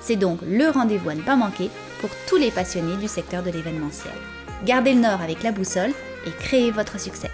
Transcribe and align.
C'est 0.00 0.16
donc 0.16 0.40
le 0.42 0.68
rendez-vous 0.68 1.10
à 1.10 1.14
ne 1.14 1.22
pas 1.22 1.36
manquer 1.36 1.70
pour 2.00 2.10
tous 2.28 2.36
les 2.36 2.50
passionnés 2.50 2.96
du 2.96 3.08
secteur 3.08 3.42
de 3.42 3.50
l'événementiel. 3.50 4.14
Gardez 4.64 4.94
le 4.94 5.00
nord 5.00 5.20
avec 5.20 5.42
la 5.42 5.52
boussole 5.52 5.92
et 6.26 6.30
créez 6.30 6.70
votre 6.70 6.98
succès. 7.00 7.30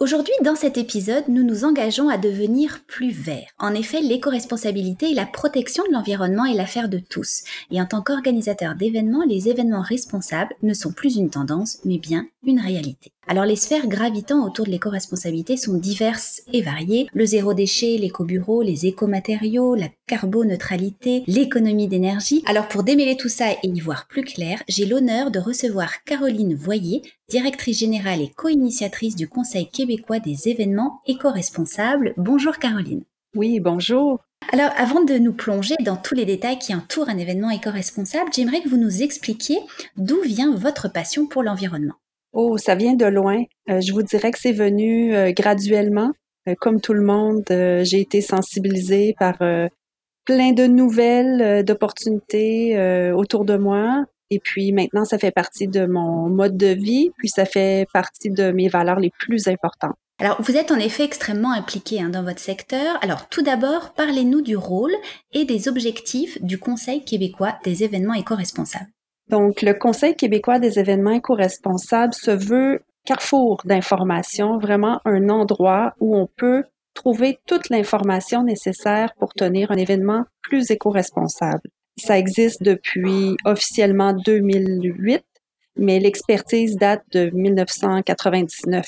Aujourd'hui, 0.00 0.32
dans 0.42 0.56
cet 0.56 0.78
épisode, 0.78 1.24
nous 1.28 1.42
nous 1.42 1.66
engageons 1.66 2.08
à 2.08 2.16
devenir 2.16 2.80
plus 2.86 3.10
verts. 3.10 3.50
En 3.58 3.74
effet, 3.74 4.00
l'éco-responsabilité 4.00 5.10
et 5.10 5.14
la 5.14 5.26
protection 5.26 5.84
de 5.84 5.92
l'environnement 5.92 6.46
est 6.46 6.54
l'affaire 6.54 6.88
de 6.88 6.98
tous. 6.98 7.42
Et 7.70 7.82
en 7.82 7.84
tant 7.84 8.00
qu'organisateur 8.00 8.76
d'événements, 8.76 9.26
les 9.28 9.50
événements 9.50 9.82
responsables 9.82 10.54
ne 10.62 10.72
sont 10.72 10.92
plus 10.92 11.16
une 11.16 11.28
tendance, 11.28 11.80
mais 11.84 11.98
bien 11.98 12.26
une 12.44 12.60
réalité. 12.60 13.12
Alors 13.30 13.44
les 13.44 13.54
sphères 13.54 13.86
gravitant 13.86 14.44
autour 14.44 14.66
de 14.66 14.72
l'éco-responsabilité 14.72 15.56
sont 15.56 15.74
diverses 15.74 16.42
et 16.52 16.62
variées. 16.62 17.06
Le 17.14 17.24
zéro 17.24 17.54
déchet, 17.54 17.96
l'éco-bureau, 17.96 18.62
les 18.62 18.86
éco-matériaux, 18.86 19.76
la 19.76 19.88
carboneutralité, 20.08 21.22
l'économie 21.28 21.86
d'énergie. 21.86 22.42
Alors 22.46 22.66
pour 22.66 22.82
démêler 22.82 23.16
tout 23.16 23.28
ça 23.28 23.52
et 23.52 23.68
y 23.68 23.80
voir 23.80 24.08
plus 24.08 24.24
clair, 24.24 24.62
j'ai 24.68 24.84
l'honneur 24.84 25.30
de 25.30 25.38
recevoir 25.38 26.02
Caroline 26.02 26.56
Voyer, 26.56 27.02
directrice 27.28 27.78
générale 27.78 28.20
et 28.20 28.32
co-initiatrice 28.36 29.14
du 29.14 29.28
Conseil 29.28 29.68
québécois 29.70 30.18
des 30.18 30.48
événements 30.48 31.00
éco-responsables. 31.06 32.14
Bonjour 32.16 32.58
Caroline. 32.58 33.04
Oui, 33.36 33.60
bonjour. 33.60 34.18
Alors, 34.52 34.72
avant 34.76 35.04
de 35.04 35.18
nous 35.18 35.34
plonger 35.34 35.76
dans 35.84 35.96
tous 35.96 36.16
les 36.16 36.24
détails 36.24 36.58
qui 36.58 36.74
entourent 36.74 37.08
un 37.08 37.18
événement 37.18 37.50
éco-responsable, 37.50 38.32
j'aimerais 38.34 38.62
que 38.62 38.68
vous 38.68 38.76
nous 38.76 39.02
expliquiez 39.02 39.58
d'où 39.96 40.20
vient 40.22 40.52
votre 40.52 40.90
passion 40.90 41.26
pour 41.28 41.44
l'environnement. 41.44 41.94
Oh, 42.32 42.56
ça 42.58 42.74
vient 42.74 42.94
de 42.94 43.06
loin. 43.06 43.42
Euh, 43.68 43.80
je 43.80 43.92
vous 43.92 44.02
dirais 44.02 44.30
que 44.30 44.38
c'est 44.38 44.52
venu 44.52 45.14
euh, 45.14 45.32
graduellement. 45.32 46.12
Euh, 46.48 46.54
comme 46.60 46.80
tout 46.80 46.92
le 46.92 47.02
monde, 47.02 47.44
j'ai 47.48 48.00
été 48.00 48.20
sensibilisée 48.20 49.14
par 49.18 49.38
plein 50.24 50.52
de 50.52 50.66
nouvelles, 50.66 51.64
d'opportunités 51.64 53.12
autour 53.12 53.44
de 53.44 53.56
moi. 53.56 54.04
Et 54.30 54.38
puis 54.38 54.72
maintenant, 54.72 55.04
ça 55.04 55.18
fait 55.18 55.32
partie 55.32 55.66
de 55.66 55.86
mon 55.86 56.28
mode 56.28 56.56
de 56.56 56.68
vie, 56.68 57.10
puis 57.18 57.28
ça 57.28 57.44
fait 57.44 57.86
partie 57.92 58.30
de 58.30 58.52
mes 58.52 58.68
valeurs 58.68 59.00
les 59.00 59.10
plus 59.18 59.48
importantes. 59.48 59.96
Alors, 60.20 60.40
vous 60.42 60.56
êtes 60.56 60.70
en 60.70 60.78
effet 60.78 61.04
extrêmement 61.04 61.52
impliqué 61.52 62.00
hein, 62.00 62.10
dans 62.10 62.22
votre 62.22 62.40
secteur. 62.40 62.98
Alors, 63.02 63.28
tout 63.28 63.42
d'abord, 63.42 63.94
parlez-nous 63.94 64.42
du 64.42 64.56
rôle 64.56 64.92
et 65.32 65.46
des 65.46 65.66
objectifs 65.66 66.40
du 66.42 66.58
Conseil 66.58 67.04
québécois 67.04 67.58
des 67.64 67.84
événements 67.84 68.14
éco-responsables. 68.14 68.90
Donc, 69.30 69.62
le 69.62 69.74
Conseil 69.74 70.16
québécois 70.16 70.58
des 70.58 70.80
événements 70.80 71.12
éco-responsables 71.12 72.14
se 72.14 72.32
veut 72.32 72.80
carrefour 73.06 73.62
d'information, 73.64 74.58
vraiment 74.58 75.00
un 75.04 75.28
endroit 75.28 75.94
où 76.00 76.16
on 76.16 76.26
peut 76.26 76.64
trouver 76.94 77.38
toute 77.46 77.68
l'information 77.70 78.42
nécessaire 78.42 79.14
pour 79.20 79.32
tenir 79.32 79.70
un 79.70 79.76
événement 79.76 80.24
plus 80.42 80.72
éco-responsable. 80.72 81.62
Ça 81.96 82.18
existe 82.18 82.64
depuis 82.64 83.36
officiellement 83.44 84.14
2008, 84.14 85.22
mais 85.76 86.00
l'expertise 86.00 86.74
date 86.74 87.04
de 87.12 87.30
1999. 87.32 88.84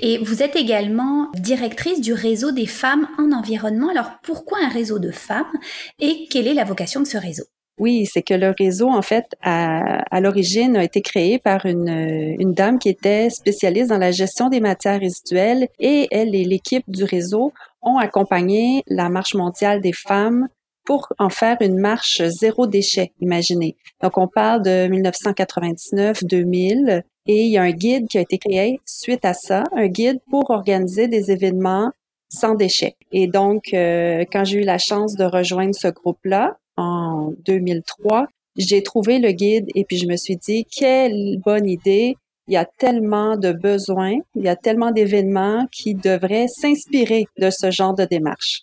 Et 0.00 0.18
vous 0.18 0.42
êtes 0.42 0.56
également 0.56 1.30
directrice 1.34 2.00
du 2.00 2.12
réseau 2.12 2.50
des 2.50 2.66
femmes 2.66 3.06
en 3.16 3.30
environnement. 3.30 3.90
Alors 3.90 4.10
pourquoi 4.24 4.58
un 4.60 4.68
réseau 4.68 4.98
de 4.98 5.12
femmes 5.12 5.52
et 6.00 6.26
quelle 6.30 6.48
est 6.48 6.54
la 6.54 6.64
vocation 6.64 7.00
de 7.00 7.06
ce 7.06 7.16
réseau? 7.16 7.44
Oui, 7.78 8.06
c'est 8.06 8.22
que 8.22 8.34
le 8.34 8.54
réseau, 8.58 8.88
en 8.88 9.02
fait, 9.02 9.26
à, 9.42 10.02
à 10.14 10.20
l'origine, 10.20 10.76
a 10.76 10.84
été 10.84 11.00
créé 11.00 11.38
par 11.38 11.66
une, 11.66 12.52
dame 12.52 12.78
qui 12.78 12.88
était 12.88 13.30
spécialiste 13.30 13.90
dans 13.90 13.98
la 13.98 14.10
gestion 14.10 14.48
des 14.48 14.60
matières 14.60 15.00
résiduelles 15.00 15.68
et 15.78 16.08
elle 16.10 16.34
et 16.34 16.44
l'équipe 16.44 16.84
du 16.88 17.04
réseau 17.04 17.52
ont 17.82 17.98
accompagné 17.98 18.82
la 18.88 19.08
marche 19.08 19.34
mondiale 19.34 19.80
des 19.80 19.92
femmes 19.92 20.48
pour 20.84 21.12
en 21.18 21.28
faire 21.28 21.58
une 21.60 21.78
marche 21.78 22.22
zéro 22.22 22.66
déchet, 22.66 23.12
imaginez. 23.20 23.76
Donc, 24.02 24.16
on 24.16 24.26
parle 24.26 24.62
de 24.62 24.88
1999-2000 24.88 27.02
et 27.26 27.44
il 27.44 27.52
y 27.52 27.58
a 27.58 27.62
un 27.62 27.72
guide 27.72 28.08
qui 28.08 28.16
a 28.16 28.22
été 28.22 28.38
créé 28.38 28.80
suite 28.86 29.24
à 29.24 29.34
ça, 29.34 29.64
un 29.76 29.86
guide 29.86 30.18
pour 30.30 30.50
organiser 30.50 31.06
des 31.06 31.30
événements 31.30 31.92
sans 32.30 32.54
déchets. 32.54 32.96
Et 33.12 33.26
donc, 33.26 33.74
euh, 33.74 34.24
quand 34.32 34.44
j'ai 34.44 34.62
eu 34.62 34.64
la 34.64 34.78
chance 34.78 35.14
de 35.14 35.24
rejoindre 35.24 35.74
ce 35.74 35.88
groupe-là, 35.88 36.56
en 36.78 37.34
2003, 37.44 38.28
j'ai 38.56 38.82
trouvé 38.82 39.18
le 39.18 39.32
guide 39.32 39.66
et 39.74 39.84
puis 39.84 39.98
je 39.98 40.06
me 40.06 40.16
suis 40.16 40.36
dit, 40.36 40.64
quelle 40.64 41.38
bonne 41.44 41.68
idée. 41.68 42.16
Il 42.46 42.54
y 42.54 42.56
a 42.56 42.64
tellement 42.64 43.36
de 43.36 43.52
besoins, 43.52 44.16
il 44.34 44.44
y 44.44 44.48
a 44.48 44.56
tellement 44.56 44.90
d'événements 44.90 45.66
qui 45.70 45.94
devraient 45.94 46.48
s'inspirer 46.48 47.26
de 47.38 47.50
ce 47.50 47.70
genre 47.70 47.94
de 47.94 48.06
démarche. 48.06 48.62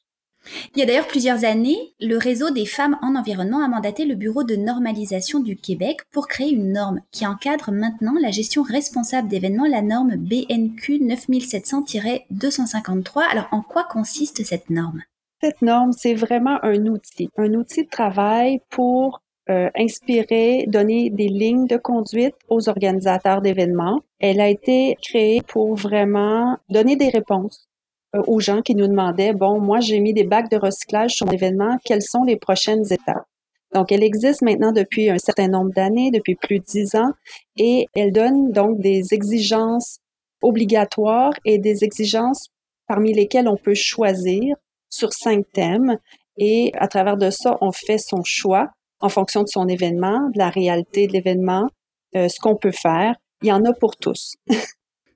Il 0.73 0.79
y 0.79 0.83
a 0.83 0.85
d'ailleurs 0.85 1.07
plusieurs 1.07 1.43
années, 1.45 1.93
le 1.99 2.17
réseau 2.17 2.51
des 2.51 2.65
femmes 2.65 2.97
en 3.01 3.15
environnement 3.15 3.63
a 3.63 3.67
mandaté 3.67 4.05
le 4.05 4.15
Bureau 4.15 4.43
de 4.43 4.55
normalisation 4.55 5.39
du 5.39 5.55
Québec 5.55 5.99
pour 6.11 6.27
créer 6.27 6.51
une 6.51 6.71
norme 6.71 7.01
qui 7.11 7.27
encadre 7.27 7.71
maintenant 7.71 8.15
la 8.19 8.31
gestion 8.31 8.63
responsable 8.63 9.27
d'événements, 9.27 9.67
la 9.67 9.83
norme 9.83 10.15
BNQ 10.15 10.99
9700-253. 10.99 13.21
Alors 13.29 13.49
en 13.51 13.61
quoi 13.61 13.83
consiste 13.83 14.43
cette 14.43 14.71
norme? 14.71 15.03
Cette 15.45 15.61
norme, 15.61 15.91
c'est 15.91 16.15
vraiment 16.15 16.57
un 16.63 16.87
outil, 16.87 17.29
un 17.37 17.53
outil 17.53 17.83
de 17.83 17.89
travail 17.89 18.61
pour 18.71 19.21
euh, 19.51 19.69
inspirer, 19.75 20.65
donner 20.67 21.11
des 21.11 21.27
lignes 21.27 21.67
de 21.67 21.77
conduite 21.77 22.33
aux 22.49 22.67
organisateurs 22.67 23.41
d'événements. 23.41 24.01
Elle 24.19 24.41
a 24.41 24.49
été 24.49 24.97
créée 25.03 25.41
pour 25.47 25.75
vraiment 25.75 26.57
donner 26.67 26.95
des 26.95 27.09
réponses 27.09 27.67
euh, 28.15 28.23
aux 28.25 28.39
gens 28.39 28.63
qui 28.63 28.73
nous 28.73 28.87
demandaient, 28.87 29.33
bon, 29.33 29.59
moi 29.59 29.81
j'ai 29.81 29.99
mis 29.99 30.13
des 30.13 30.23
bacs 30.23 30.49
de 30.49 30.57
recyclage 30.57 31.11
sur 31.11 31.27
mon 31.27 31.33
événement, 31.33 31.77
quelles 31.85 32.01
sont 32.01 32.23
les 32.23 32.37
prochaines 32.37 32.91
étapes? 32.91 33.27
Donc, 33.75 33.91
elle 33.91 34.03
existe 34.03 34.41
maintenant 34.41 34.71
depuis 34.71 35.11
un 35.11 35.19
certain 35.19 35.49
nombre 35.49 35.73
d'années, 35.73 36.09
depuis 36.09 36.35
plus 36.35 36.59
de 36.59 36.63
dix 36.63 36.95
ans, 36.95 37.11
et 37.57 37.85
elle 37.93 38.13
donne 38.13 38.51
donc 38.51 38.79
des 38.79 39.13
exigences 39.13 39.99
obligatoires 40.41 41.33
et 41.45 41.59
des 41.59 41.83
exigences 41.83 42.47
parmi 42.87 43.13
lesquelles 43.13 43.47
on 43.47 43.57
peut 43.57 43.75
choisir 43.75 44.55
sur 44.95 45.13
cinq 45.13 45.45
thèmes 45.53 45.97
et 46.37 46.71
à 46.75 46.87
travers 46.87 47.17
de 47.17 47.29
ça, 47.29 47.57
on 47.61 47.71
fait 47.71 47.97
son 47.97 48.21
choix 48.23 48.69
en 48.99 49.09
fonction 49.09 49.43
de 49.43 49.47
son 49.47 49.67
événement, 49.67 50.29
de 50.33 50.37
la 50.37 50.49
réalité 50.49 51.07
de 51.07 51.13
l'événement, 51.13 51.69
euh, 52.15 52.27
ce 52.29 52.39
qu'on 52.39 52.55
peut 52.55 52.71
faire. 52.71 53.15
Il 53.41 53.49
y 53.49 53.51
en 53.51 53.63
a 53.65 53.73
pour 53.73 53.97
tous. 53.97 54.35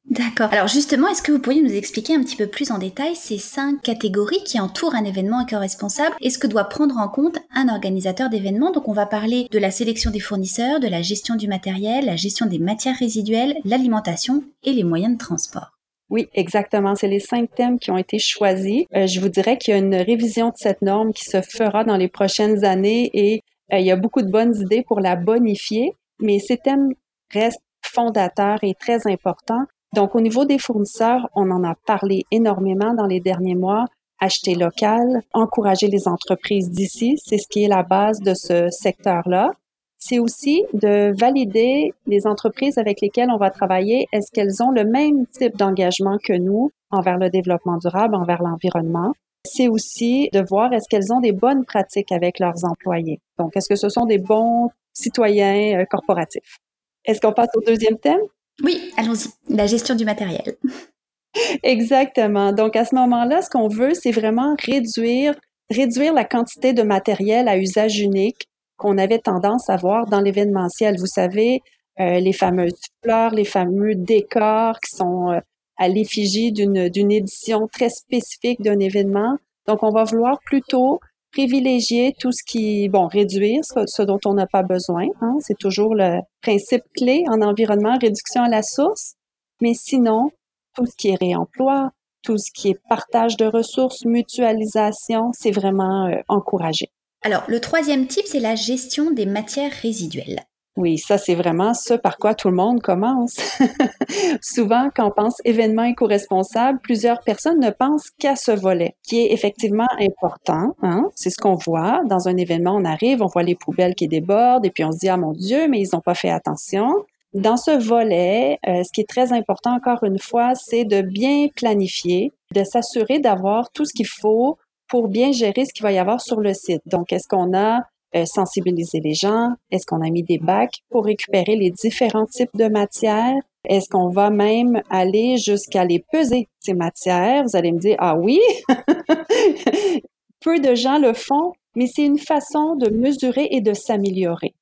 D'accord. 0.09 0.51
Alors 0.51 0.67
justement, 0.67 1.07
est-ce 1.07 1.21
que 1.21 1.31
vous 1.31 1.39
pourriez 1.39 1.61
nous 1.61 1.75
expliquer 1.75 2.15
un 2.15 2.23
petit 2.23 2.35
peu 2.35 2.47
plus 2.47 2.71
en 2.71 2.79
détail 2.79 3.15
ces 3.15 3.37
cinq 3.37 3.81
catégories 3.83 4.43
qui 4.43 4.59
entourent 4.59 4.95
un 4.95 5.03
événement 5.03 5.41
éco-responsable 5.41 6.15
et 6.19 6.31
ce 6.31 6.39
que 6.39 6.47
doit 6.47 6.63
prendre 6.63 6.97
en 6.97 7.07
compte 7.07 7.37
un 7.53 7.69
organisateur 7.69 8.29
d'événements 8.29 8.71
Donc 8.71 8.87
on 8.87 8.93
va 8.93 9.05
parler 9.05 9.47
de 9.51 9.59
la 9.59 9.69
sélection 9.69 10.09
des 10.09 10.19
fournisseurs, 10.19 10.79
de 10.79 10.87
la 10.87 11.03
gestion 11.03 11.35
du 11.35 11.47
matériel, 11.47 12.05
la 12.05 12.15
gestion 12.15 12.47
des 12.47 12.57
matières 12.57 12.97
résiduelles, 12.97 13.57
l'alimentation 13.65 14.43
et 14.63 14.73
les 14.73 14.83
moyens 14.83 15.13
de 15.13 15.19
transport. 15.19 15.78
Oui, 16.09 16.27
exactement. 16.33 16.95
C'est 16.95 17.07
les 17.07 17.19
cinq 17.19 17.53
thèmes 17.53 17.77
qui 17.77 17.91
ont 17.91 17.97
été 17.97 18.17
choisis. 18.17 18.85
Euh, 18.95 19.05
je 19.05 19.19
vous 19.19 19.29
dirais 19.29 19.57
qu'il 19.57 19.73
y 19.73 19.77
a 19.77 19.79
une 19.79 19.95
révision 19.95 20.47
de 20.47 20.55
cette 20.55 20.81
norme 20.81 21.13
qui 21.13 21.25
se 21.25 21.41
fera 21.41 21.83
dans 21.83 21.97
les 21.97 22.07
prochaines 22.07 22.65
années 22.65 23.09
et 23.13 23.43
euh, 23.73 23.77
il 23.77 23.85
y 23.85 23.91
a 23.91 23.95
beaucoup 23.95 24.21
de 24.21 24.31
bonnes 24.31 24.55
idées 24.55 24.83
pour 24.83 24.99
la 24.99 25.15
bonifier, 25.15 25.93
mais 26.19 26.39
ces 26.39 26.57
thèmes 26.57 26.93
restent 27.31 27.61
fondateurs 27.83 28.59
et 28.63 28.73
très 28.73 29.07
importants. 29.07 29.65
Donc, 29.95 30.15
au 30.15 30.21
niveau 30.21 30.45
des 30.45 30.59
fournisseurs, 30.59 31.29
on 31.35 31.49
en 31.51 31.63
a 31.63 31.75
parlé 31.85 32.23
énormément 32.31 32.93
dans 32.93 33.07
les 33.07 33.19
derniers 33.19 33.55
mois. 33.55 33.85
Acheter 34.19 34.55
local, 34.55 35.21
encourager 35.33 35.87
les 35.87 36.07
entreprises 36.07 36.69
d'ici, 36.69 37.17
c'est 37.23 37.37
ce 37.37 37.47
qui 37.47 37.63
est 37.63 37.69
la 37.69 37.83
base 37.83 38.19
de 38.19 38.33
ce 38.33 38.69
secteur-là 38.69 39.51
c'est 39.99 40.17
aussi 40.17 40.63
de 40.73 41.13
valider 41.19 41.93
les 42.07 42.25
entreprises 42.25 42.77
avec 42.77 43.01
lesquelles 43.01 43.29
on 43.29 43.37
va 43.37 43.51
travailler. 43.51 44.07
Est-ce 44.13 44.31
qu'elles 44.31 44.63
ont 44.63 44.71
le 44.71 44.85
même 44.85 45.27
type 45.27 45.57
d'engagement 45.57 46.17
que 46.23 46.33
nous 46.33 46.71
envers 46.89 47.17
le 47.17 47.29
développement 47.29 47.77
durable, 47.77 48.15
envers 48.15 48.41
l'environnement? 48.41 49.13
C'est 49.45 49.67
aussi 49.67 50.29
de 50.31 50.41
voir 50.41 50.73
est-ce 50.73 50.87
qu'elles 50.89 51.11
ont 51.13 51.19
des 51.19 51.33
bonnes 51.33 51.65
pratiques 51.65 52.11
avec 52.11 52.39
leurs 52.39 52.63
employés. 52.63 53.19
Donc, 53.37 53.55
est-ce 53.55 53.67
que 53.67 53.75
ce 53.75 53.89
sont 53.89 54.05
des 54.05 54.17
bons 54.17 54.69
citoyens 54.93 55.81
euh, 55.81 55.85
corporatifs? 55.85 56.57
Est-ce 57.05 57.19
qu'on 57.19 57.33
passe 57.33 57.49
au 57.55 57.61
deuxième 57.61 57.97
thème? 57.97 58.21
Oui, 58.63 58.91
allons-y. 58.97 59.29
La 59.53 59.67
gestion 59.67 59.95
du 59.95 60.05
matériel. 60.05 60.55
Exactement. 61.63 62.53
Donc, 62.53 62.75
à 62.75 62.85
ce 62.85 62.95
moment-là, 62.95 63.41
ce 63.41 63.49
qu'on 63.49 63.67
veut, 63.67 63.93
c'est 63.93 64.11
vraiment 64.11 64.55
réduire 64.59 65.35
réduire 65.69 66.13
la 66.13 66.25
quantité 66.25 66.73
de 66.73 66.81
matériel 66.81 67.47
à 67.47 67.57
usage 67.57 67.99
unique 67.99 68.48
qu'on 68.79 68.97
avait 68.97 69.19
tendance 69.19 69.69
à 69.69 69.75
voir 69.75 70.07
dans 70.07 70.21
l'événementiel. 70.21 70.97
Vous 70.97 71.05
savez, 71.05 71.61
euh, 71.99 72.19
les 72.19 72.33
fameuses 72.33 72.79
fleurs, 73.03 73.31
les 73.31 73.45
fameux 73.45 73.93
décors 73.93 74.79
qui 74.79 74.95
sont 74.95 75.31
euh, 75.31 75.39
à 75.77 75.89
l'effigie 75.89 76.51
d'une, 76.51 76.77
édition 77.11 77.67
très 77.67 77.89
spécifique 77.89 78.61
d'un 78.61 78.79
événement. 78.79 79.37
Donc, 79.67 79.83
on 79.83 79.91
va 79.91 80.05
vouloir 80.05 80.39
plutôt 80.45 80.99
privilégier 81.31 82.15
tout 82.19 82.31
ce 82.31 82.41
qui, 82.43 82.89
bon, 82.89 83.07
réduire 83.07 83.61
ce, 83.63 84.01
dont 84.01 84.19
on 84.25 84.33
n'a 84.33 84.47
pas 84.47 84.63
besoin. 84.63 85.07
Hein, 85.21 85.35
c'est 85.41 85.57
toujours 85.57 85.93
le 85.93 86.19
principe 86.41 86.83
clé 86.95 87.23
en 87.29 87.41
environnement, 87.41 87.97
réduction 88.01 88.43
à 88.43 88.49
la 88.49 88.63
source. 88.63 89.15
Mais 89.61 89.73
sinon, 89.73 90.31
tout 90.75 90.85
ce 90.85 90.95
qui 90.97 91.09
est 91.09 91.19
réemploi, 91.19 91.91
tout 92.23 92.37
ce 92.37 92.51
qui 92.53 92.69
est 92.69 92.79
partage 92.89 93.37
de 93.37 93.45
ressources, 93.45 94.05
mutualisation, 94.05 95.31
c'est 95.33 95.51
vraiment 95.51 96.07
euh, 96.07 96.15
encouragé. 96.27 96.89
Alors, 97.21 97.43
le 97.47 97.59
troisième 97.59 98.07
type, 98.07 98.25
c'est 98.25 98.39
la 98.39 98.55
gestion 98.55 99.11
des 99.11 99.25
matières 99.25 99.73
résiduelles. 99.73 100.45
Oui, 100.77 100.97
ça, 100.97 101.17
c'est 101.17 101.35
vraiment 101.35 101.73
ce 101.73 101.93
par 101.93 102.17
quoi 102.17 102.33
tout 102.33 102.47
le 102.47 102.55
monde 102.55 102.81
commence. 102.81 103.35
Souvent, 104.41 104.89
quand 104.95 105.07
on 105.07 105.11
pense 105.11 105.41
événement 105.43 105.83
éco-responsable, 105.83 106.79
plusieurs 106.81 107.19
personnes 107.19 107.59
ne 107.59 107.69
pensent 107.69 108.11
qu'à 108.17 108.37
ce 108.37 108.51
volet, 108.51 108.95
qui 109.03 109.19
est 109.19 109.33
effectivement 109.33 109.87
important. 109.99 110.75
Hein? 110.81 111.09
C'est 111.15 111.31
ce 111.31 111.37
qu'on 111.37 111.55
voit. 111.55 112.01
Dans 112.05 112.29
un 112.29 112.37
événement, 112.37 112.75
on 112.77 112.85
arrive, 112.85 113.21
on 113.21 113.27
voit 113.27 113.43
les 113.43 113.55
poubelles 113.55 113.93
qui 113.93 114.07
débordent, 114.07 114.65
et 114.65 114.71
puis 114.71 114.85
on 114.85 114.93
se 114.93 114.99
dit, 114.99 115.09
ah 115.09 115.17
mon 115.17 115.33
Dieu, 115.33 115.67
mais 115.67 115.81
ils 115.81 115.89
n'ont 115.91 115.99
pas 115.99 116.15
fait 116.15 116.29
attention. 116.29 117.05
Dans 117.33 117.57
ce 117.57 117.71
volet, 117.71 118.57
euh, 118.65 118.81
ce 118.83 118.91
qui 118.93 119.01
est 119.01 119.09
très 119.09 119.33
important, 119.33 119.75
encore 119.75 120.05
une 120.05 120.17
fois, 120.17 120.53
c'est 120.55 120.85
de 120.85 121.01
bien 121.01 121.47
planifier, 121.53 122.31
de 122.55 122.63
s'assurer 122.63 123.19
d'avoir 123.19 123.69
tout 123.71 123.83
ce 123.83 123.91
qu'il 123.93 124.07
faut 124.07 124.57
pour 124.89 125.07
bien 125.07 125.31
gérer 125.31 125.65
ce 125.65 125.73
qu'il 125.73 125.83
va 125.83 125.91
y 125.91 125.97
avoir 125.97 126.19
sur 126.19 126.39
le 126.39 126.53
site. 126.53 126.81
Donc, 126.85 127.13
est-ce 127.13 127.27
qu'on 127.27 127.55
a 127.55 127.81
euh, 128.15 128.25
sensibiliser 128.25 128.99
les 128.99 129.13
gens? 129.13 129.53
Est-ce 129.71 129.85
qu'on 129.85 130.01
a 130.01 130.09
mis 130.09 130.23
des 130.23 130.39
bacs 130.39 130.79
pour 130.89 131.05
récupérer 131.05 131.55
les 131.55 131.69
différents 131.69 132.25
types 132.25 132.55
de 132.55 132.67
matières? 132.67 133.35
Est-ce 133.65 133.87
qu'on 133.89 134.09
va 134.09 134.29
même 134.29 134.81
aller 134.89 135.37
jusqu'à 135.37 135.85
les 135.85 136.03
peser, 136.11 136.47
ces 136.59 136.73
matières? 136.73 137.43
Vous 137.43 137.55
allez 137.55 137.71
me 137.71 137.79
dire, 137.79 137.97
ah 137.99 138.17
oui, 138.17 138.39
peu 140.39 140.59
de 140.59 140.73
gens 140.73 140.97
le 140.97 141.13
font, 141.13 141.53
mais 141.75 141.85
c'est 141.87 142.05
une 142.05 142.17
façon 142.17 142.75
de 142.75 142.89
mesurer 142.89 143.47
et 143.51 143.61
de 143.61 143.73
s'améliorer. 143.73 144.55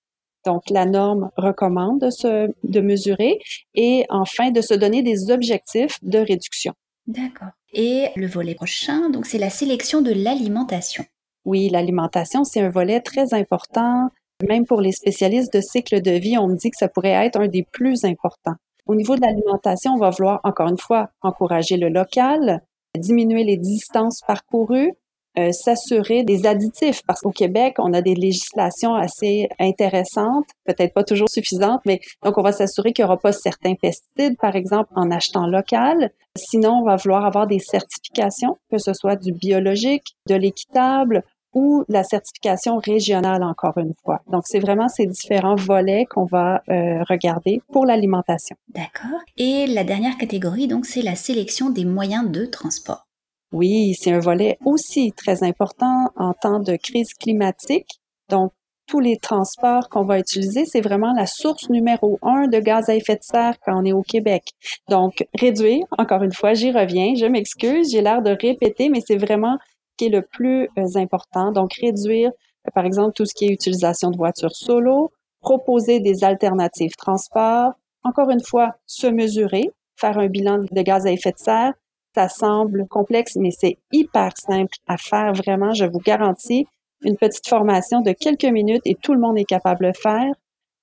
Donc, 0.45 0.69
la 0.69 0.85
norme 0.85 1.29
recommande 1.37 2.01
de, 2.01 2.09
se, 2.09 2.49
de 2.63 2.81
mesurer 2.81 3.39
et 3.75 4.05
enfin 4.09 4.51
de 4.51 4.61
se 4.61 4.73
donner 4.73 5.03
des 5.03 5.31
objectifs 5.31 5.97
de 6.01 6.19
réduction. 6.19 6.73
D'accord. 7.05 7.49
Et 7.79 8.09
le 8.15 8.25
volet 8.25 8.55
prochain, 8.55 9.11
donc, 9.11 9.27
c'est 9.27 9.37
la 9.37 9.51
sélection 9.51 10.01
de 10.01 10.11
l'alimentation. 10.11 11.05
Oui, 11.45 11.69
l'alimentation, 11.69 12.43
c'est 12.43 12.59
un 12.59 12.69
volet 12.69 13.01
très 13.01 13.35
important. 13.35 14.09
Même 14.49 14.65
pour 14.65 14.81
les 14.81 14.91
spécialistes 14.91 15.53
de 15.53 15.61
cycle 15.61 16.01
de 16.01 16.11
vie, 16.11 16.39
on 16.39 16.47
me 16.47 16.55
dit 16.55 16.71
que 16.71 16.77
ça 16.77 16.87
pourrait 16.87 17.11
être 17.25 17.39
un 17.39 17.47
des 17.47 17.63
plus 17.71 18.03
importants. 18.03 18.55
Au 18.87 18.95
niveau 18.95 19.15
de 19.15 19.21
l'alimentation, 19.21 19.93
on 19.93 19.97
va 19.97 20.09
vouloir, 20.09 20.41
encore 20.43 20.69
une 20.69 20.79
fois, 20.79 21.11
encourager 21.21 21.77
le 21.77 21.89
local, 21.89 22.63
diminuer 22.97 23.43
les 23.43 23.57
distances 23.57 24.21
parcourues, 24.25 24.93
euh, 25.37 25.51
s'assurer 25.51 26.23
des 26.23 26.45
additifs 26.45 27.01
parce 27.05 27.21
qu'au 27.21 27.31
Québec, 27.31 27.75
on 27.79 27.93
a 27.93 28.01
des 28.01 28.15
législations 28.15 28.95
assez 28.95 29.49
intéressantes, 29.59 30.45
peut-être 30.65 30.93
pas 30.93 31.03
toujours 31.03 31.29
suffisantes, 31.29 31.81
mais 31.85 31.99
donc 32.23 32.37
on 32.37 32.41
va 32.41 32.51
s'assurer 32.51 32.93
qu'il 32.93 33.03
n'y 33.03 33.07
aura 33.07 33.17
pas 33.19 33.31
certains 33.31 33.75
pesticides, 33.75 34.37
par 34.39 34.55
exemple, 34.55 34.89
en 34.95 35.11
achetant 35.11 35.47
local. 35.47 36.11
Sinon, 36.35 36.79
on 36.81 36.83
va 36.83 36.95
vouloir 36.95 37.25
avoir 37.25 37.47
des 37.47 37.59
certifications, 37.59 38.57
que 38.71 38.77
ce 38.77 38.93
soit 38.93 39.15
du 39.15 39.31
biologique, 39.31 40.15
de 40.27 40.35
l'équitable 40.35 41.23
ou 41.53 41.83
la 41.87 42.03
certification 42.03 42.77
régionale, 42.77 43.43
encore 43.43 43.77
une 43.77 43.93
fois. 44.03 44.21
Donc, 44.31 44.43
c'est 44.45 44.59
vraiment 44.59 44.89
ces 44.89 45.05
différents 45.05 45.55
volets 45.55 46.05
qu'on 46.05 46.25
va 46.25 46.61
euh, 46.69 47.03
regarder 47.09 47.61
pour 47.71 47.85
l'alimentation. 47.85 48.55
D'accord. 48.69 49.19
Et 49.37 49.65
la 49.65 49.83
dernière 49.83 50.17
catégorie, 50.17 50.67
donc, 50.67 50.85
c'est 50.85 51.01
la 51.01 51.15
sélection 51.15 51.69
des 51.69 51.85
moyens 51.85 52.29
de 52.29 52.45
transport. 52.45 53.06
Oui, 53.53 53.93
c'est 53.93 54.11
un 54.11 54.19
volet 54.19 54.57
aussi 54.65 55.13
très 55.13 55.43
important 55.43 56.11
en 56.17 56.33
temps 56.33 56.59
de 56.59 56.75
crise 56.75 57.13
climatique. 57.13 57.99
Donc, 58.29 58.51
tous 58.87 58.99
les 58.99 59.17
transports 59.17 59.89
qu'on 59.89 60.05
va 60.05 60.19
utiliser, 60.19 60.65
c'est 60.65 60.81
vraiment 60.81 61.13
la 61.13 61.27
source 61.27 61.69
numéro 61.69 62.19
un 62.21 62.47
de 62.47 62.59
gaz 62.59 62.89
à 62.89 62.95
effet 62.95 63.15
de 63.15 63.23
serre 63.23 63.55
quand 63.65 63.81
on 63.81 63.85
est 63.85 63.93
au 63.93 64.01
Québec. 64.01 64.43
Donc, 64.89 65.25
réduire, 65.37 65.85
encore 65.97 66.23
une 66.23 66.33
fois, 66.33 66.53
j'y 66.53 66.71
reviens, 66.71 67.13
je 67.15 67.25
m'excuse, 67.25 67.91
j'ai 67.91 68.01
l'air 68.01 68.21
de 68.21 68.31
répéter, 68.31 68.89
mais 68.89 69.01
c'est 69.05 69.17
vraiment 69.17 69.57
ce 69.61 69.97
qui 69.97 70.05
est 70.05 70.09
le 70.09 70.21
plus 70.21 70.69
euh, 70.77 70.95
important. 70.95 71.51
Donc, 71.51 71.73
réduire, 71.81 72.31
euh, 72.31 72.71
par 72.73 72.85
exemple, 72.85 73.13
tout 73.13 73.25
ce 73.25 73.33
qui 73.33 73.45
est 73.45 73.53
utilisation 73.53 74.09
de 74.09 74.17
voitures 74.17 74.55
solo, 74.55 75.11
proposer 75.41 75.99
des 75.99 76.23
alternatives 76.23 76.95
transport, 76.97 77.73
encore 78.03 78.29
une 78.29 78.43
fois, 78.43 78.75
se 78.85 79.07
mesurer, 79.07 79.69
faire 79.97 80.17
un 80.17 80.27
bilan 80.27 80.59
de 80.71 80.81
gaz 80.81 81.05
à 81.05 81.11
effet 81.11 81.31
de 81.31 81.39
serre, 81.39 81.73
ça 82.17 82.29
semble 82.29 82.87
complexe, 82.87 83.35
mais 83.35 83.51
c'est 83.51 83.77
hyper 83.91 84.31
simple 84.35 84.75
à 84.87 84.97
faire 84.97 85.33
vraiment, 85.33 85.75
je 85.75 85.85
vous 85.85 85.99
garantis. 85.99 86.65
Une 87.03 87.15
petite 87.15 87.47
formation 87.47 88.01
de 88.01 88.11
quelques 88.11 88.45
minutes 88.45 88.81
et 88.85 88.95
tout 88.95 89.13
le 89.13 89.19
monde 89.19 89.37
est 89.37 89.45
capable 89.45 89.81
de 89.81 89.87
le 89.87 89.93
faire. 89.93 90.33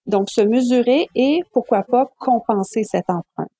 Donc, 0.06 0.30
se 0.30 0.42
mesurer 0.42 1.08
et 1.16 1.40
pourquoi 1.52 1.82
pas 1.82 2.12
compenser 2.20 2.84
cette 2.84 3.10
empreinte. 3.10 3.50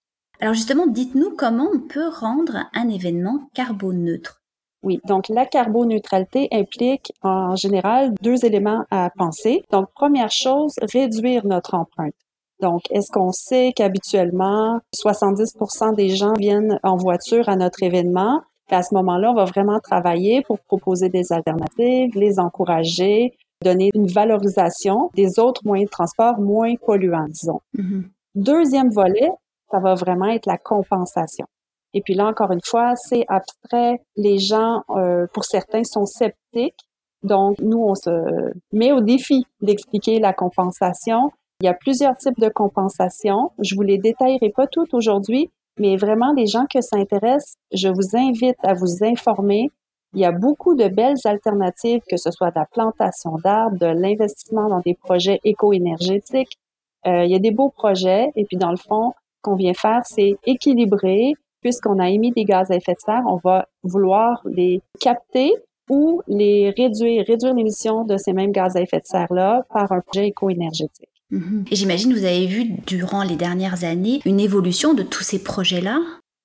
Alors 0.41 0.55
justement, 0.55 0.87
dites-nous 0.87 1.31
comment 1.37 1.69
on 1.75 1.81
peut 1.81 2.09
rendre 2.09 2.67
un 2.75 2.89
événement 2.89 3.49
carboneutre. 3.55 4.41
Oui, 4.85 5.01
donc 5.05 5.29
la 5.29 5.47
carboneutralité 5.47 6.49
implique 6.53 7.13
en 7.23 7.57
général 7.57 8.13
deux 8.21 8.45
éléments 8.45 8.85
à 8.93 9.11
penser. 9.17 9.65
Donc, 9.73 9.91
première 9.95 10.31
chose, 10.31 10.75
réduire 10.93 11.45
notre 11.45 11.75
empreinte. 11.75 12.15
Donc, 12.65 12.81
est-ce 12.91 13.13
qu'on 13.13 13.31
sait 13.31 13.75
qu'habituellement, 13.77 14.81
70% 14.97 15.95
des 15.95 16.09
gens 16.17 16.33
viennent 16.33 16.81
en 16.83 16.97
voiture 16.97 17.51
à 17.51 17.57
notre 17.57 17.83
événement? 17.83 18.41
à 18.71 18.83
ce 18.83 18.95
moment-là, 18.95 19.31
on 19.31 19.35
va 19.35 19.45
vraiment 19.45 19.79
travailler 19.79 20.43
pour 20.43 20.59
proposer 20.61 21.11
des 21.11 21.31
alternatives, 21.31 22.11
les 22.15 22.41
encourager, 22.41 23.37
donner 23.63 23.91
une 23.93 24.07
valorisation 24.07 25.11
des 25.15 25.39
autres 25.39 25.61
moyens 25.67 25.91
de 25.91 25.93
transport 25.93 26.41
moins 26.41 26.75
polluants, 26.77 27.29
disons. 27.29 27.61
Mm-hmm. 27.77 28.05
Deuxième 28.35 28.91
volet, 28.91 29.29
ça 29.71 29.79
va 29.79 29.95
vraiment 29.95 30.29
être 30.29 30.47
la 30.47 30.57
compensation. 30.57 31.45
Et 31.93 32.01
puis 32.01 32.15
là, 32.15 32.27
encore 32.27 32.51
une 32.51 32.65
fois, 32.65 32.95
c'est 32.97 33.27
abstrait. 33.29 34.01
Les 34.17 34.39
gens, 34.39 34.83
euh, 34.97 35.27
pour 35.35 35.45
certains, 35.45 35.85
sont 35.85 36.07
sceptiques. 36.07 36.81
Donc, 37.23 37.59
nous, 37.59 37.83
on 37.83 37.95
se 37.95 38.51
met 38.73 38.93
au 38.93 39.03
défi 39.03 39.45
d'expliquer 39.61 40.19
la 40.19 40.33
compensation 40.33 41.31
il 41.61 41.67
y 41.67 41.69
a 41.69 41.75
plusieurs 41.75 42.17
types 42.17 42.39
de 42.41 42.49
compensation. 42.49 43.53
Je 43.61 43.75
vous 43.75 43.83
les 43.83 43.99
détaillerai 43.99 44.51
pas 44.51 44.67
toutes 44.67 44.95
aujourd'hui, 44.95 45.51
mais 45.79 45.97
vraiment 45.97 46.33
les 46.33 46.47
gens 46.47 46.67
que 46.73 46.81
ça 46.81 46.97
intéresse, 46.97 47.55
je 47.73 47.89
vous 47.89 48.17
invite 48.17 48.59
à 48.63 48.75
vous 48.75 49.05
informer. 49.05 49.71
Il 50.15 50.21
y 50.21 50.25
a 50.25 50.33
beaucoup 50.33 50.75
de 50.75 50.89
belles 50.89 51.17
alternatives, 51.25 52.03
que 52.09 52.17
ce 52.17 52.31
soit 52.31 52.51
de 52.51 52.59
la 52.59 52.67
plantation 52.67 53.37
d'arbres, 53.43 53.79
de 53.79 53.87
l'investissement 53.87 54.69
dans 54.69 54.81
des 54.81 54.95
projets 54.95 55.41
éco-énergétiques. 55.43 56.59
Euh, 57.07 57.25
il 57.25 57.31
y 57.31 57.35
a 57.35 57.41
des 57.41 57.51
beaux 57.51 57.71
projets 57.71 58.31
et 58.37 58.45
puis 58.45 58.57
dans 58.57 58.71
le 58.71 58.77
fond, 58.77 59.13
qu'on 59.43 59.57
vient 59.57 59.75
faire, 59.75 60.03
c'est 60.05 60.37
équilibrer. 60.45 61.35
Puisqu'on 61.61 61.99
a 61.99 62.11
émis 62.11 62.31
des 62.31 62.45
gaz 62.45 62.71
à 62.71 62.77
effet 62.77 62.93
de 62.93 62.99
serre, 62.99 63.23
on 63.27 63.41
va 63.43 63.67
vouloir 63.83 64.43
les 64.45 64.83
capter 65.01 65.55
ou 65.89 66.21
les 66.29 66.71
réduire, 66.77 67.25
réduire 67.27 67.55
l'émission 67.55 68.05
de 68.05 68.19
ces 68.19 68.35
mêmes 68.35 68.53
gaz 68.53 68.77
à 68.77 68.83
effet 68.83 68.99
de 68.99 69.07
serre-là 69.07 69.65
par 69.71 69.91
un 69.91 70.01
projet 70.01 70.29
éco-énergétique. 70.29 71.14
Mhm. 71.31 71.65
Et 71.71 71.77
j'imagine 71.77 72.13
que 72.13 72.19
vous 72.19 72.25
avez 72.25 72.47
vu 72.47 72.65
durant 72.87 73.23
les 73.23 73.37
dernières 73.37 73.85
années 73.85 74.21
une 74.25 74.41
évolution 74.41 74.95
de 74.95 75.03
tous 75.03 75.23
ces 75.23 75.43
projets-là? 75.43 75.99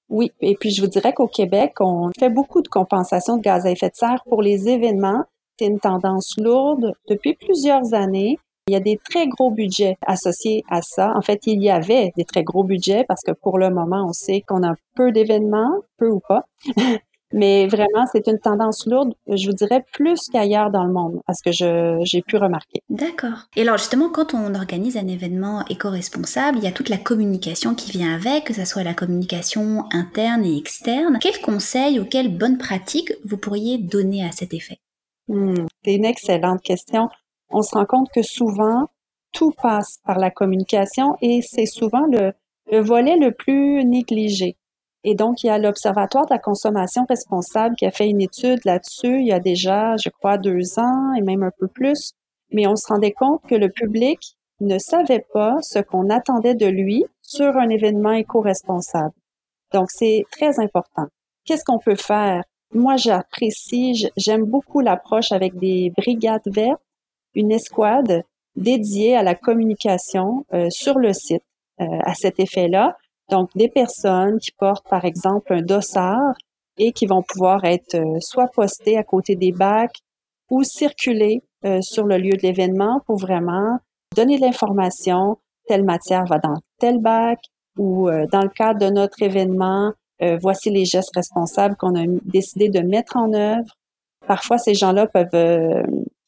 Oui, 0.10 0.32
et 0.42 0.56
puis 0.60 0.72
je 0.72 0.82
vous 0.82 0.88
dirais 0.88 1.14
qu'au 1.14 1.28
Québec, 1.28 1.74
on 1.80 2.10
fait 2.18 2.30
beaucoup 2.30 2.62
de 2.62 2.68
compensation 2.68 3.38
de 3.38 3.42
gaz 3.42 3.66
à 3.66 3.72
effet 3.72 3.90
de 3.90 3.96
serre 3.96 4.24
pour 4.28 4.42
les 4.42 4.68
événements. 4.68 5.24
C'est 5.60 5.68
une 5.68 5.80
tendance 5.80 6.34
lourde 6.38 6.94
depuis 7.08 7.36
plusieurs 7.36 7.94
années. 7.94 8.40
Il 8.68 8.74
y 8.74 8.76
a 8.76 8.80
des 8.80 9.00
très 9.10 9.28
gros 9.28 9.52
budgets 9.52 9.98
associés 10.06 10.64
à 10.70 10.82
ça. 10.82 11.14
En 11.16 11.22
fait, 11.22 11.40
il 11.46 11.62
y 11.62 11.70
avait 11.70 12.12
des 12.16 12.24
très 12.24 12.44
gros 12.44 12.64
budgets 12.64 13.04
parce 13.08 13.22
que 13.26 13.32
pour 13.32 13.58
le 13.60 13.70
moment, 13.70 14.06
on 14.08 14.14
sait 14.14 14.42
qu'on 14.48 14.64
a 14.64 14.76
peu 14.96 15.12
d'événements, 15.12 15.82
peu 15.98 16.08
ou 16.08 16.22
pas. 16.28 16.46
Mais 17.32 17.68
vraiment, 17.68 18.06
c'est 18.12 18.28
une 18.28 18.40
tendance 18.40 18.88
lourde, 18.88 19.14
je 19.28 19.48
vous 19.48 19.56
dirais, 19.56 19.86
plus 19.94 20.20
qu'ailleurs 20.32 20.72
dans 20.72 20.84
le 20.84 20.92
monde, 20.92 21.22
à 21.28 21.34
ce 21.34 21.44
que 21.44 21.52
j'ai 21.52 22.22
pu 22.24 22.38
remarquer. 22.38 22.82
D'accord. 22.90 23.46
Et 23.56 23.62
alors 23.62 23.78
justement, 23.78 24.10
quand 24.10 24.34
on 24.34 24.56
organise 24.56 24.98
un 24.98 25.08
événement 25.08 25.64
éco-responsable, 25.70 26.58
il 26.58 26.64
y 26.64 26.68
a 26.68 26.72
toute 26.72 26.90
la 26.90 26.98
communication 26.98 27.76
qui 27.76 27.92
vient 27.92 28.16
avec, 28.16 28.46
que 28.46 28.54
ce 28.54 28.66
soit 28.66 28.84
la 28.84 28.96
communication 28.96 29.86
interne 29.92 30.44
et 30.44 30.58
externe. 30.58 31.20
Quels 31.22 31.40
conseils 31.42 32.00
ou 32.00 32.06
quelles 32.06 32.36
bonnes 32.36 32.58
pratiques 32.58 33.14
vous 33.26 33.38
pourriez 33.38 33.78
donner 33.78 34.26
à 34.26 34.32
cet 34.32 34.54
effet? 34.54 34.80
Hmm, 35.28 35.66
C'est 35.86 35.94
une 35.94 36.06
excellente 36.06 36.62
question. 36.62 37.10
On 37.52 37.62
se 37.62 37.76
rend 37.76 37.86
compte 37.86 38.10
que 38.14 38.24
souvent, 38.24 38.88
tout 39.32 39.52
passe 39.52 40.00
par 40.06 40.18
la 40.18 40.32
communication 40.32 41.16
et 41.22 41.42
c'est 41.42 41.66
souvent 41.68 42.06
le, 42.08 42.34
le 42.72 42.80
volet 42.80 43.18
le 43.18 43.32
plus 43.32 43.84
négligé. 43.86 44.58
Et 45.10 45.16
donc, 45.16 45.42
il 45.42 45.48
y 45.48 45.50
a 45.50 45.58
l'Observatoire 45.58 46.28
de 46.28 46.34
la 46.36 46.38
consommation 46.38 47.04
responsable 47.10 47.76
qui 47.76 47.88
a 47.88 47.90
fait 47.90 48.08
une 48.08 48.22
étude 48.22 48.64
là-dessus 48.64 49.22
il 49.22 49.26
y 49.26 49.32
a 49.32 49.40
déjà, 49.40 49.98
je 49.98 50.10
crois, 50.10 50.38
deux 50.38 50.78
ans 50.78 51.16
et 51.18 51.22
même 51.22 51.42
un 51.42 51.50
peu 51.58 51.68
plus. 51.68 52.12
Mais 52.52 52.68
on 52.68 52.76
se 52.76 52.86
rendait 52.86 53.14
compte 53.14 53.42
que 53.50 53.56
le 53.56 53.70
public 53.70 54.20
ne 54.62 54.78
savait 54.78 55.26
pas 55.34 55.56
ce 55.64 55.80
qu'on 55.80 56.12
attendait 56.12 56.54
de 56.54 56.68
lui 56.68 57.06
sur 57.24 57.58
un 57.58 57.70
événement 57.70 58.12
éco-responsable. 58.12 59.16
Donc, 59.74 59.88
c'est 59.90 60.26
très 60.32 60.60
important. 60.60 61.08
Qu'est-ce 61.44 61.66
qu'on 61.66 61.80
peut 61.80 61.96
faire? 61.96 62.44
Moi, 62.76 62.96
j'apprécie, 62.98 64.12
j'aime 64.16 64.44
beaucoup 64.44 64.80
l'approche 64.80 65.32
avec 65.32 65.58
des 65.58 65.92
brigades 65.98 66.46
vertes, 66.46 66.84
une 67.34 67.52
escouade 67.52 68.22
dédiée 68.56 69.16
à 69.16 69.24
la 69.24 69.34
communication 69.34 70.46
euh, 70.54 70.68
sur 70.70 71.00
le 71.00 71.14
site 71.14 71.42
euh, 71.82 71.86
à 72.06 72.14
cet 72.14 72.40
effet-là. 72.40 72.96
Donc, 73.30 73.50
des 73.56 73.70
personnes 73.70 74.40
qui 74.40 74.52
portent, 74.52 74.88
par 74.90 75.06
exemple, 75.06 75.54
un 75.54 75.62
dossard 75.62 76.36
et 76.78 76.92
qui 76.92 77.06
vont 77.06 77.22
pouvoir 77.22 77.64
être 77.66 77.96
euh, 77.96 78.20
soit 78.20 78.48
postées 78.48 78.98
à 78.98 79.04
côté 79.04 79.36
des 79.36 79.52
bacs 79.52 79.98
ou 80.50 80.64
circuler 80.64 81.44
sur 81.82 82.08
le 82.08 82.18
lieu 82.18 82.32
de 82.38 82.42
l'événement 82.42 83.02
pour 83.06 83.18
vraiment 83.18 83.78
donner 84.16 84.38
l'information. 84.38 85.38
Telle 85.68 85.84
matière 85.84 86.24
va 86.26 86.40
dans 86.40 86.56
tel 86.80 87.00
bac 87.00 87.40
ou 87.78 88.10
dans 88.32 88.42
le 88.42 88.50
cadre 88.50 88.80
de 88.80 88.90
notre 88.90 89.22
événement, 89.22 89.94
euh, 90.22 90.38
voici 90.42 90.70
les 90.70 90.86
gestes 90.86 91.16
responsables 91.16 91.76
qu'on 91.78 91.96
a 91.96 92.06
décidé 92.26 92.70
de 92.70 92.82
mettre 92.82 93.16
en 93.16 93.34
œuvre. 93.34 93.74
Parfois, 94.28 94.58
ces 94.58 94.74
gens-là 94.74 95.08
peuvent 95.08 95.28
euh, 95.34 95.84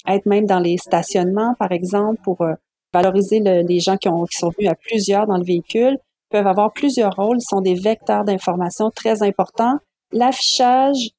être 0.08 0.25
même 0.25 0.46
dans 0.46 0.60
les 0.60 0.77
stationnements, 0.77 1.55
par 1.60 1.72
exemple, 1.72 2.22
pour 2.24 2.41
euh, 2.41 2.53
valoriser 2.93 3.39
les 3.39 3.79
gens 3.79 3.98
qui 3.98 4.08
sont 4.08 4.50
venus 4.58 4.72
à 4.72 4.75
plusieurs 4.75 5.27
dans 5.27 5.38
le 5.38 5.43
véhicule, 5.43 5.98
peuvent 6.31 6.47
avoir 6.47 6.73
plusieurs 6.73 7.15
rôles. 7.15 7.38
Ils 7.39 7.50
sont 7.50 7.61
des 7.61 7.75
vecteurs 7.75 8.23
d'information 8.23 8.89
très 8.89 9.21
importants. 9.23 9.77
L'affichage, 10.11 11.11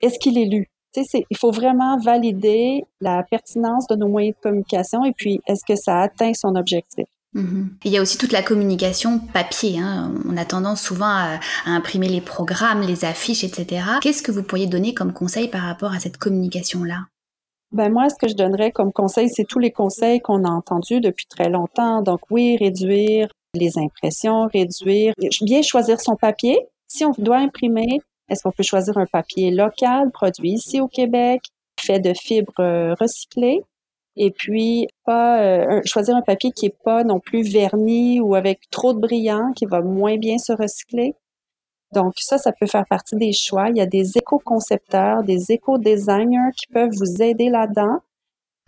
est-ce 0.00 0.18
qu'il 0.18 0.38
est 0.38 0.46
lu? 0.46 0.66
il 0.96 1.36
faut 1.36 1.52
vraiment 1.52 1.98
valider 1.98 2.82
la 3.00 3.22
pertinence 3.22 3.86
de 3.86 3.94
nos 3.94 4.08
moyens 4.08 4.34
de 4.36 4.40
communication 4.42 5.04
et 5.04 5.12
puis 5.12 5.40
est-ce 5.46 5.64
que 5.66 5.76
ça 5.76 6.00
atteint 6.00 6.32
son 6.34 6.56
objectif? 6.56 7.06
Mhm. 7.32 7.76
Il 7.84 7.92
y 7.92 7.98
a 7.98 8.02
aussi 8.02 8.18
toute 8.18 8.32
la 8.32 8.42
communication 8.42 9.20
papier. 9.20 9.78
Hein. 9.78 10.12
On 10.28 10.36
a 10.36 10.44
tendance 10.44 10.82
souvent 10.82 11.06
à, 11.06 11.38
imprimer 11.64 12.08
les 12.08 12.20
programmes, 12.20 12.80
les 12.80 13.04
affiches, 13.04 13.44
etc. 13.44 13.84
Qu'est-ce 14.02 14.22
que 14.22 14.32
vous 14.32 14.42
pourriez 14.42 14.66
donner 14.66 14.94
comme 14.94 15.12
conseil 15.12 15.46
par 15.46 15.62
rapport 15.62 15.92
à 15.92 16.00
cette 16.00 16.16
communication-là? 16.16 17.06
Ben 17.72 17.92
moi, 17.92 18.08
ce 18.08 18.16
que 18.16 18.26
je 18.26 18.34
donnerais 18.34 18.72
comme 18.72 18.92
conseil, 18.92 19.28
c'est 19.28 19.44
tous 19.44 19.60
les 19.60 19.70
conseils 19.70 20.20
qu'on 20.20 20.44
a 20.44 20.48
entendus 20.48 21.00
depuis 21.00 21.26
très 21.26 21.48
longtemps. 21.48 22.02
Donc 22.02 22.18
oui, 22.30 22.56
réduire 22.56 23.28
les 23.54 23.78
impressions, 23.78 24.48
réduire, 24.52 25.14
bien 25.42 25.62
choisir 25.62 26.00
son 26.00 26.16
papier. 26.16 26.58
Si 26.86 27.04
on 27.04 27.12
doit 27.18 27.38
imprimer, 27.38 28.00
est-ce 28.28 28.42
qu'on 28.42 28.52
peut 28.52 28.62
choisir 28.62 28.96
un 28.98 29.06
papier 29.06 29.50
local, 29.50 30.10
produit 30.12 30.52
ici 30.52 30.80
au 30.80 30.88
Québec, 30.88 31.42
fait 31.80 31.98
de 31.98 32.12
fibres 32.14 32.60
euh, 32.60 32.94
recyclées? 32.94 33.62
Et 34.16 34.30
puis, 34.30 34.86
pas 35.04 35.40
euh, 35.42 35.80
choisir 35.84 36.16
un 36.16 36.22
papier 36.22 36.52
qui 36.52 36.66
est 36.66 36.76
pas 36.84 37.04
non 37.04 37.20
plus 37.20 37.42
verni 37.42 38.20
ou 38.20 38.34
avec 38.34 38.60
trop 38.70 38.92
de 38.92 38.98
brillant, 38.98 39.52
qui 39.52 39.66
va 39.66 39.80
moins 39.80 40.16
bien 40.16 40.38
se 40.38 40.52
recycler. 40.52 41.14
Donc 41.92 42.14
ça, 42.18 42.38
ça 42.38 42.52
peut 42.52 42.66
faire 42.66 42.86
partie 42.88 43.16
des 43.16 43.32
choix. 43.32 43.68
Il 43.70 43.76
y 43.76 43.80
a 43.80 43.86
des 43.86 44.16
éco-concepteurs, 44.16 45.24
des 45.24 45.50
éco-designers 45.52 46.52
qui 46.56 46.66
peuvent 46.68 46.92
vous 46.92 47.22
aider 47.22 47.48
là-dedans. 47.48 47.98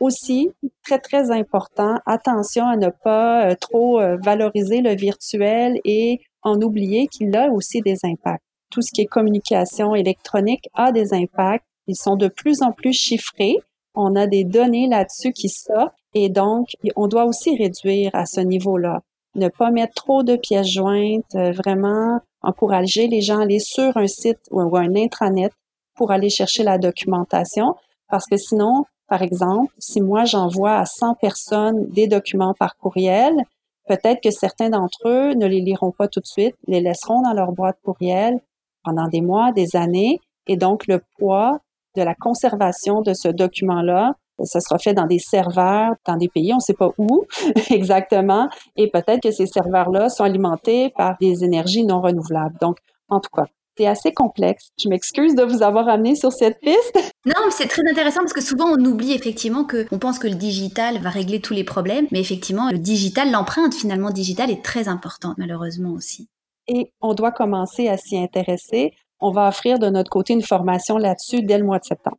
Aussi, 0.03 0.51
très, 0.83 0.99
très 0.99 1.31
important, 1.31 1.95
attention 2.07 2.67
à 2.67 2.77
ne 2.77 2.89
pas 2.89 3.47
euh, 3.47 3.55
trop 3.55 4.01
euh, 4.01 4.17
valoriser 4.21 4.81
le 4.81 4.97
virtuel 4.97 5.81
et 5.85 6.19
en 6.43 6.61
oublier 6.61 7.07
qu'il 7.07 7.37
a 7.37 7.49
aussi 7.53 7.83
des 7.83 7.99
impacts. 8.03 8.43
Tout 8.73 8.83
ce 8.83 8.91
qui 8.93 9.03
est 9.03 9.07
communication 9.07 9.95
électronique 9.95 10.69
a 10.75 10.91
des 10.91 11.15
impacts. 11.15 11.65
Ils 11.87 11.95
sont 11.95 12.17
de 12.17 12.27
plus 12.27 12.63
en 12.63 12.73
plus 12.73 12.93
chiffrés. 12.93 13.59
On 13.95 14.17
a 14.17 14.27
des 14.27 14.43
données 14.43 14.89
là-dessus 14.89 15.33
qui 15.33 15.49
sortent 15.49 15.95
et 16.15 16.31
donc 16.31 16.67
on 16.97 17.07
doit 17.07 17.27
aussi 17.27 17.57
réduire 17.57 18.11
à 18.13 18.27
ce 18.27 18.41
niveau-là. 18.41 19.03
Ne 19.37 19.51
pas 19.51 19.71
mettre 19.71 19.95
trop 19.95 20.25
de 20.25 20.35
pièces 20.35 20.73
jointes, 20.73 21.33
euh, 21.37 21.53
vraiment 21.53 22.19
encourager 22.43 23.07
les 23.07 23.21
gens 23.21 23.39
à 23.39 23.43
aller 23.45 23.61
sur 23.61 23.97
un 23.97 24.09
site 24.09 24.41
ou 24.51 24.59
un 24.59 24.97
intranet 24.97 25.53
pour 25.95 26.11
aller 26.11 26.29
chercher 26.29 26.65
la 26.65 26.79
documentation 26.79 27.77
parce 28.09 28.27
que 28.27 28.37
sinon, 28.37 28.85
par 29.13 29.21
exemple, 29.21 29.75
si 29.77 30.01
moi 30.01 30.25
j'envoie 30.25 30.79
à 30.79 30.87
100 30.87 31.17
personnes 31.17 31.85
des 31.91 32.07
documents 32.07 32.55
par 32.55 32.79
courriel, 32.79 33.45
peut-être 33.87 34.23
que 34.23 34.31
certains 34.31 34.71
d'entre 34.71 35.07
eux 35.07 35.35
ne 35.35 35.45
les 35.45 35.61
liront 35.61 35.91
pas 35.91 36.09
tout 36.09 36.21
de 36.21 36.27
suite, 36.27 36.55
les 36.67 36.81
laisseront 36.81 37.21
dans 37.21 37.35
leur 37.35 37.53
boîte 37.53 37.77
courriel 37.85 38.41
pendant 38.83 39.09
des 39.09 39.21
mois, 39.21 39.53
des 39.53 39.77
années, 39.77 40.19
et 40.47 40.57
donc 40.57 40.87
le 40.87 41.03
poids 41.19 41.59
de 41.95 42.01
la 42.01 42.15
conservation 42.15 43.03
de 43.03 43.13
ce 43.13 43.29
document-là. 43.29 44.15
Ça 44.45 44.61
sera 44.61 44.79
fait 44.79 44.95
dans 44.95 45.07
des 45.07 45.19
serveurs, 45.19 45.93
dans 46.07 46.17
des 46.17 46.29
pays, 46.29 46.55
on 46.55 46.57
ne 46.57 46.61
sait 46.61 46.73
pas 46.73 46.89
où 46.97 47.27
exactement, 47.71 48.49
et 48.77 48.89
peut-être 48.89 49.21
que 49.21 49.31
ces 49.31 49.47
serveurs-là 49.47 50.09
sont 50.09 50.25
alimentés 50.25 50.89
par 50.97 51.19
des 51.21 51.45
énergies 51.45 51.85
non 51.85 52.01
renouvelables. 52.01 52.57
Donc, 52.63 52.79
en 53.11 53.21
tout 53.21 53.29
cas, 53.31 53.45
c'est 53.77 53.87
assez 53.87 54.13
complexe. 54.13 54.71
Je 54.79 54.89
m'excuse 54.89 55.35
de 55.35 55.43
vous 55.43 55.63
avoir 55.63 55.89
amené 55.89 56.15
sur 56.15 56.33
cette 56.33 56.59
piste. 56.61 56.99
Non, 57.25 57.51
c'est 57.51 57.69
très 57.69 57.83
intéressant 57.91 58.21
parce 58.21 58.33
que 58.33 58.41
souvent 58.41 58.67
on 58.67 58.85
oublie 58.85 59.13
effectivement 59.13 59.65
que 59.65 59.87
on 59.93 59.99
pense 59.99 60.19
que 60.19 60.29
le 60.29 60.35
digital 60.35 60.99
va 60.99 61.11
régler 61.11 61.41
tous 61.41 61.55
les 61.55 61.65
problèmes, 61.65 62.07
mais 62.11 62.21
effectivement 62.21 62.71
le 62.71 62.79
digital, 62.79 63.31
l'empreinte 63.31 63.75
finalement 63.75 64.11
digitale 64.11 64.51
est 64.51 64.65
très 64.65 64.89
importante 64.89 65.39
malheureusement 65.39 65.93
aussi. 65.93 66.29
Et 66.69 66.93
on 67.01 67.15
doit 67.15 67.33
commencer 67.33 67.89
à 67.89 67.97
s'y 67.97 68.19
intéresser 68.19 68.93
on 69.23 69.31
va 69.31 69.49
offrir 69.49 69.79
de 69.79 69.89
notre 69.89 70.11
côté 70.11 70.35
une 70.35 70.43
formation 70.43 70.99
là-dessus 70.99 71.43
dès 71.43 71.57
le 71.57 71.65
mois 71.65 71.79
de 71.79 71.85
septembre. 71.85 72.19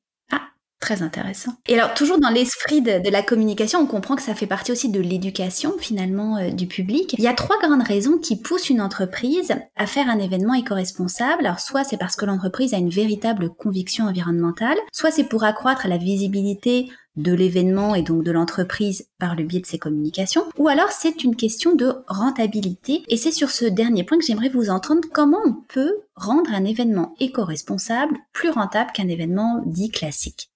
Très 0.83 1.01
intéressant. 1.01 1.53
Et 1.69 1.79
alors, 1.79 1.93
toujours 1.93 2.19
dans 2.19 2.29
l'esprit 2.29 2.81
de, 2.81 3.09
la 3.09 3.23
communication, 3.23 3.79
on 3.79 3.85
comprend 3.85 4.17
que 4.17 4.21
ça 4.21 4.35
fait 4.35 4.47
partie 4.47 4.73
aussi 4.73 4.89
de 4.89 4.99
l'éducation 4.99 5.75
finalement 5.79 6.35
euh, 6.35 6.49
du 6.49 6.67
public. 6.67 7.15
Il 7.17 7.23
y 7.23 7.27
a 7.27 7.33
trois 7.33 7.57
grandes 7.61 7.87
raisons 7.87 8.17
qui 8.17 8.35
poussent 8.35 8.69
une 8.69 8.81
entreprise 8.81 9.53
à 9.77 9.87
faire 9.87 10.09
un 10.09 10.19
événement 10.19 10.55
éco-responsable. 10.55 11.45
Alors, 11.45 11.61
soit 11.61 11.85
c'est 11.85 11.95
parce 11.95 12.17
que 12.17 12.25
l'entreprise 12.25 12.73
a 12.73 12.79
une 12.79 12.89
véritable 12.89 13.49
conviction 13.51 14.07
environnementale, 14.07 14.75
soit 14.91 15.11
c'est 15.11 15.23
pour 15.23 15.45
accroître 15.45 15.87
la 15.87 15.95
visibilité 15.95 16.89
de 17.15 17.31
l'événement 17.31 17.95
et 17.95 18.01
donc 18.01 18.25
de 18.25 18.31
l'entreprise 18.31 19.07
par 19.19 19.35
le 19.37 19.45
biais 19.45 19.61
de 19.61 19.65
ses 19.65 19.79
communications, 19.79 20.43
ou 20.57 20.67
alors 20.67 20.89
c'est 20.89 21.23
une 21.23 21.37
question 21.37 21.75
de 21.75 21.93
rentabilité. 22.09 23.03
Et 23.07 23.15
c'est 23.15 23.31
sur 23.31 23.51
ce 23.51 23.63
dernier 23.63 24.03
point 24.03 24.17
que 24.17 24.25
j'aimerais 24.25 24.49
vous 24.49 24.69
entendre 24.69 25.07
comment 25.13 25.39
on 25.45 25.53
peut 25.53 25.93
rendre 26.17 26.51
un 26.53 26.65
événement 26.65 27.13
éco-responsable 27.21 28.17
plus 28.33 28.49
rentable 28.49 28.91
qu'un 28.91 29.07
événement 29.07 29.61
dit 29.65 29.89
classique? 29.89 30.49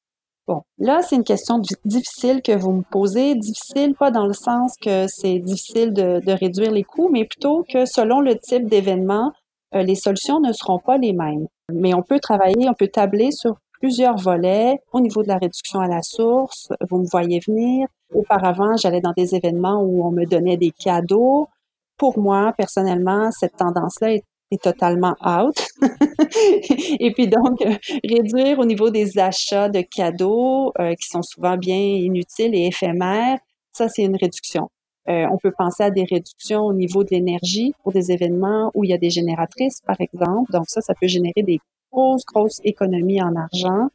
Bon, 0.47 0.61
là, 0.77 1.01
c'est 1.01 1.17
une 1.17 1.25
question 1.25 1.59
difficile 1.83 2.41
que 2.41 2.57
vous 2.57 2.71
me 2.71 2.81
posez. 2.81 3.35
Difficile, 3.35 3.95
pas 3.95 4.11
dans 4.11 4.25
le 4.25 4.33
sens 4.33 4.75
que 4.81 5.05
c'est 5.09 5.39
difficile 5.39 5.91
de, 5.93 6.31
réduire 6.31 6.71
les 6.71 6.83
coûts, 6.83 7.09
mais 7.11 7.25
plutôt 7.25 7.65
que 7.67 7.85
selon 7.85 8.21
le 8.21 8.37
type 8.37 8.69
d'événement, 8.69 9.33
euh, 9.75 9.83
les 9.83 9.95
solutions 9.95 10.39
ne 10.39 10.53
seront 10.53 10.79
pas 10.79 10.97
les 10.97 11.11
mêmes. 11.11 11.47
Mais 11.73 11.93
on 11.93 12.01
peut 12.01 12.19
travailler, 12.19 12.69
on 12.69 12.73
peut 12.73 12.87
tabler 12.87 13.31
sur 13.31 13.57
plusieurs 13.73 14.17
volets 14.17 14.79
au 14.93 15.01
niveau 15.01 15.21
de 15.21 15.27
la 15.27 15.37
réduction 15.37 15.81
à 15.81 15.87
la 15.87 16.01
source. 16.01 16.69
Vous 16.89 16.99
me 16.99 17.07
voyez 17.11 17.41
venir. 17.45 17.87
Auparavant, 18.13 18.77
j'allais 18.77 19.01
dans 19.01 19.13
des 19.17 19.35
événements 19.35 19.81
où 19.81 20.05
on 20.05 20.11
me 20.11 20.25
donnait 20.25 20.55
des 20.55 20.71
cadeaux. 20.71 21.49
Pour 21.97 22.19
moi, 22.19 22.53
personnellement, 22.57 23.31
cette 23.31 23.57
tendance-là 23.57 24.13
est, 24.13 24.23
totalement 24.55 25.15
out. 25.25 25.57
Et 26.99 27.11
puis 27.11 27.27
donc, 27.27 27.59
réduire 28.03 28.59
au 28.59 28.65
niveau 28.65 28.89
des 28.89 29.19
achats 29.19 29.67
de 29.67 29.81
cadeaux 29.81 30.71
euh, 30.79 30.95
qui 30.95 31.07
sont 31.07 31.21
souvent 31.21 31.57
bien 31.57 31.75
inutiles 31.75 32.55
et 32.55 32.67
éphémères, 32.67 33.39
ça, 33.73 33.89
c'est 33.89 34.03
une 34.03 34.15
réduction. 34.15 34.69
Euh, 35.09 35.25
on 35.31 35.37
peut 35.37 35.53
penser 35.57 35.83
à 35.83 35.91
des 35.91 36.03
réductions 36.03 36.61
au 36.61 36.73
niveau 36.73 37.03
de 37.03 37.09
l'énergie 37.11 37.73
pour 37.83 37.91
des 37.91 38.11
événements 38.11 38.71
où 38.73 38.83
il 38.83 38.89
y 38.89 38.93
a 38.93 38.97
des 38.97 39.09
génératrices, 39.09 39.81
par 39.85 39.99
exemple. 39.99 40.51
Donc 40.51 40.65
ça, 40.67 40.81
ça 40.81 40.93
peut 40.99 41.07
générer 41.07 41.43
des 41.43 41.59
grosse, 41.91 42.25
grosse 42.25 42.59
économie 42.63 43.21
en 43.21 43.35
argent. 43.35 43.89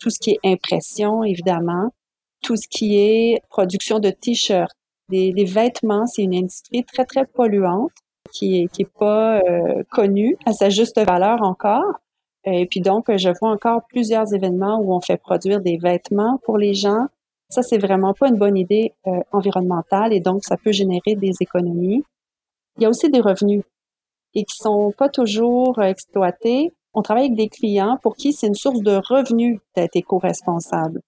Tout 0.00 0.10
ce 0.10 0.18
qui 0.18 0.30
est 0.32 0.38
impression, 0.44 1.24
évidemment. 1.24 1.92
Tout 2.42 2.56
ce 2.56 2.68
qui 2.68 2.96
est 2.98 3.40
production 3.48 3.98
de 3.98 4.10
t-shirts. 4.10 4.74
Les, 5.08 5.44
vêtements, 5.44 6.06
c'est 6.06 6.22
une 6.22 6.34
industrie 6.34 6.84
très, 6.84 7.04
très 7.04 7.26
polluante 7.26 7.90
qui 8.32 8.62
est, 8.62 8.68
qui 8.68 8.82
est 8.82 8.98
pas 8.98 9.40
euh, 9.40 9.82
connue 9.90 10.36
à 10.46 10.52
sa 10.52 10.68
juste 10.68 11.00
valeur 11.00 11.42
encore. 11.42 12.00
Et 12.44 12.66
puis 12.66 12.80
donc, 12.80 13.14
je 13.14 13.28
vois 13.40 13.50
encore 13.50 13.82
plusieurs 13.88 14.32
événements 14.32 14.80
où 14.80 14.94
on 14.94 15.00
fait 15.00 15.18
produire 15.18 15.60
des 15.60 15.76
vêtements 15.76 16.38
pour 16.44 16.56
les 16.56 16.74
gens. 16.74 17.06
Ça, 17.50 17.62
c'est 17.62 17.78
vraiment 17.78 18.14
pas 18.14 18.28
une 18.28 18.38
bonne 18.38 18.56
idée 18.56 18.94
euh, 19.06 19.20
environnementale 19.32 20.12
et 20.12 20.20
donc 20.20 20.44
ça 20.44 20.56
peut 20.56 20.72
générer 20.72 21.16
des 21.16 21.32
économies. 21.40 22.02
Il 22.76 22.84
y 22.84 22.86
a 22.86 22.88
aussi 22.88 23.10
des 23.10 23.20
revenus 23.20 23.62
et 24.34 24.44
qui 24.44 24.56
sont 24.56 24.92
pas 24.96 25.08
toujours 25.08 25.82
exploités 25.82 26.72
on 26.92 27.02
travaille 27.02 27.26
avec 27.26 27.36
des 27.36 27.48
clients 27.48 27.98
pour 28.02 28.16
qui 28.16 28.32
c'est 28.32 28.48
une 28.48 28.54
source 28.54 28.80
de 28.80 29.00
revenus 29.08 29.60
d'être 29.76 29.94
éco-responsable. 29.94 31.00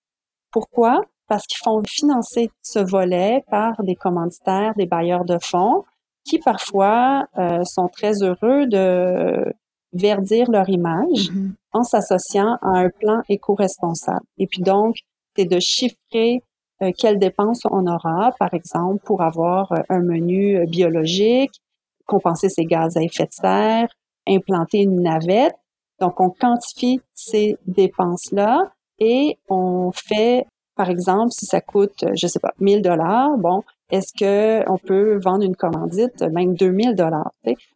Pourquoi? 0.53 1.01
Parce 1.29 1.47
qu'ils 1.47 1.63
font 1.63 1.83
financer 1.87 2.51
ce 2.63 2.79
volet 2.79 3.43
par 3.51 3.83
des 3.83 3.97
commanditaires, 3.97 4.75
des 4.77 4.87
bailleurs 4.87 5.25
de 5.25 5.39
fonds, 5.41 5.85
qui 6.25 6.39
parfois 6.39 7.27
euh, 7.39 7.65
sont 7.65 7.89
très 7.89 8.23
heureux 8.23 8.67
de 8.67 9.53
verdir 9.93 10.51
leur 10.51 10.69
image 10.69 11.31
mm-hmm. 11.31 11.53
en 11.73 11.83
s'associant 11.83 12.57
à 12.63 12.79
un 12.79 12.89
plan 12.89 13.23
éco-responsable. 13.29 14.25
Et 14.39 14.47
puis 14.47 14.63
donc, 14.63 14.97
c'est 15.37 15.45
de 15.45 15.61
chiffrer 15.61 16.43
euh, 16.83 16.91
quelles 16.97 17.19
dépenses 17.19 17.63
on 17.71 17.87
aura, 17.87 18.33
par 18.39 18.53
exemple, 18.55 19.03
pour 19.05 19.23
avoir 19.23 19.73
euh, 19.73 19.83
un 19.89 20.01
menu 20.01 20.57
euh, 20.57 20.67
biologique, 20.67 21.61
compenser 22.07 22.49
ses 22.49 22.65
gaz 22.65 22.97
à 22.97 23.03
effet 23.03 23.25
de 23.25 23.33
serre, 23.33 23.89
implanter 24.27 24.79
une 24.79 25.01
navette. 25.03 25.55
Donc, 26.01 26.21
on 26.21 26.31
quantifie 26.31 27.01
ces 27.15 27.57
dépenses-là 27.67 28.73
et 28.99 29.39
on 29.49 29.93
fait, 29.93 30.47
par 30.75 30.91
exemple, 30.91 31.31
si 31.31 31.47
ça 31.47 31.61
coûte, 31.61 32.05
je 32.15 32.27
sais 32.27 32.41
pas, 32.41 32.53
1000 32.59 32.83
dollars, 32.83 33.37
bon, 33.39 33.63
est-ce 33.93 34.13
que 34.19 34.69
on 34.69 34.79
peut 34.79 35.21
vendre 35.23 35.45
une 35.45 35.55
commandite 35.55 36.23
même 36.23 36.55
2000 36.55 36.97
dollars 36.97 37.33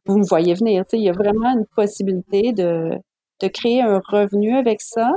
Vous 0.06 0.18
me 0.18 0.25
voyez 0.25 0.54
venir, 0.54 0.85
il 0.92 1.02
y 1.02 1.08
a 1.08 1.12
vraiment 1.12 1.50
une 1.50 1.66
possibilité 1.66 2.52
de 2.52 2.99
de 3.42 3.49
créer 3.49 3.82
un 3.82 4.00
revenu 4.08 4.56
avec 4.56 4.80
ça 4.80 5.12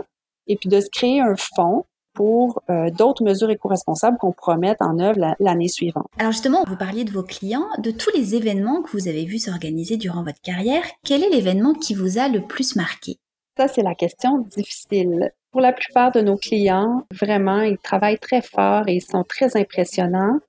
et 0.48 0.58
puis 0.58 0.70
de 0.70 0.82
se 0.82 0.90
créer 0.90 1.22
un 1.22 1.36
fonds 1.38 1.86
pour 2.14 2.62
euh, 2.70 2.90
d'autres 2.90 3.24
mesures 3.24 3.50
éco-responsables 3.50 4.18
qu'on 4.18 4.34
pourra 4.34 4.58
mettre 4.58 4.86
en 4.86 5.00
œuvre 5.00 5.36
l'année 5.40 5.70
suivante. 5.70 6.08
Alors 6.18 6.34
justement, 6.34 6.64
vous 6.68 6.76
parliez 6.76 7.06
de 7.06 7.12
vos 7.12 7.24
clients, 7.24 7.68
de 7.78 7.92
tous 7.92 8.10
les 8.14 8.36
événements 8.36 8.82
que 8.82 8.92
vous 8.92 9.08
avez 9.08 9.24
vus 9.24 9.40
s'organiser 9.40 9.96
durant 9.96 10.24
votre 10.24 10.42
carrière, 10.42 10.84
quel 11.06 11.24
est 11.24 11.30
l'événement 11.30 11.74
qui 11.74 11.94
vous 11.94 12.18
a 12.18 12.28
le 12.28 12.42
plus 12.42 12.76
marqué? 12.76 13.18
Ça, 13.58 13.68
c'est 13.68 13.84
la 13.84 13.96
question 13.96 14.40
difficile. 14.40 15.32
Pour 15.52 15.62
la 15.62 15.72
plupart 15.74 16.12
de 16.12 16.22
nos 16.22 16.38
clients, 16.38 17.06
vraiment, 17.12 17.62
ils 17.62 17.78
travaillent 17.78 18.20
très 18.20 18.42
fort 18.42 18.88
et 18.88 18.96
ils 18.96 19.02
sont 19.02 19.24
très 19.24 19.56
impressionnants. 19.58 20.40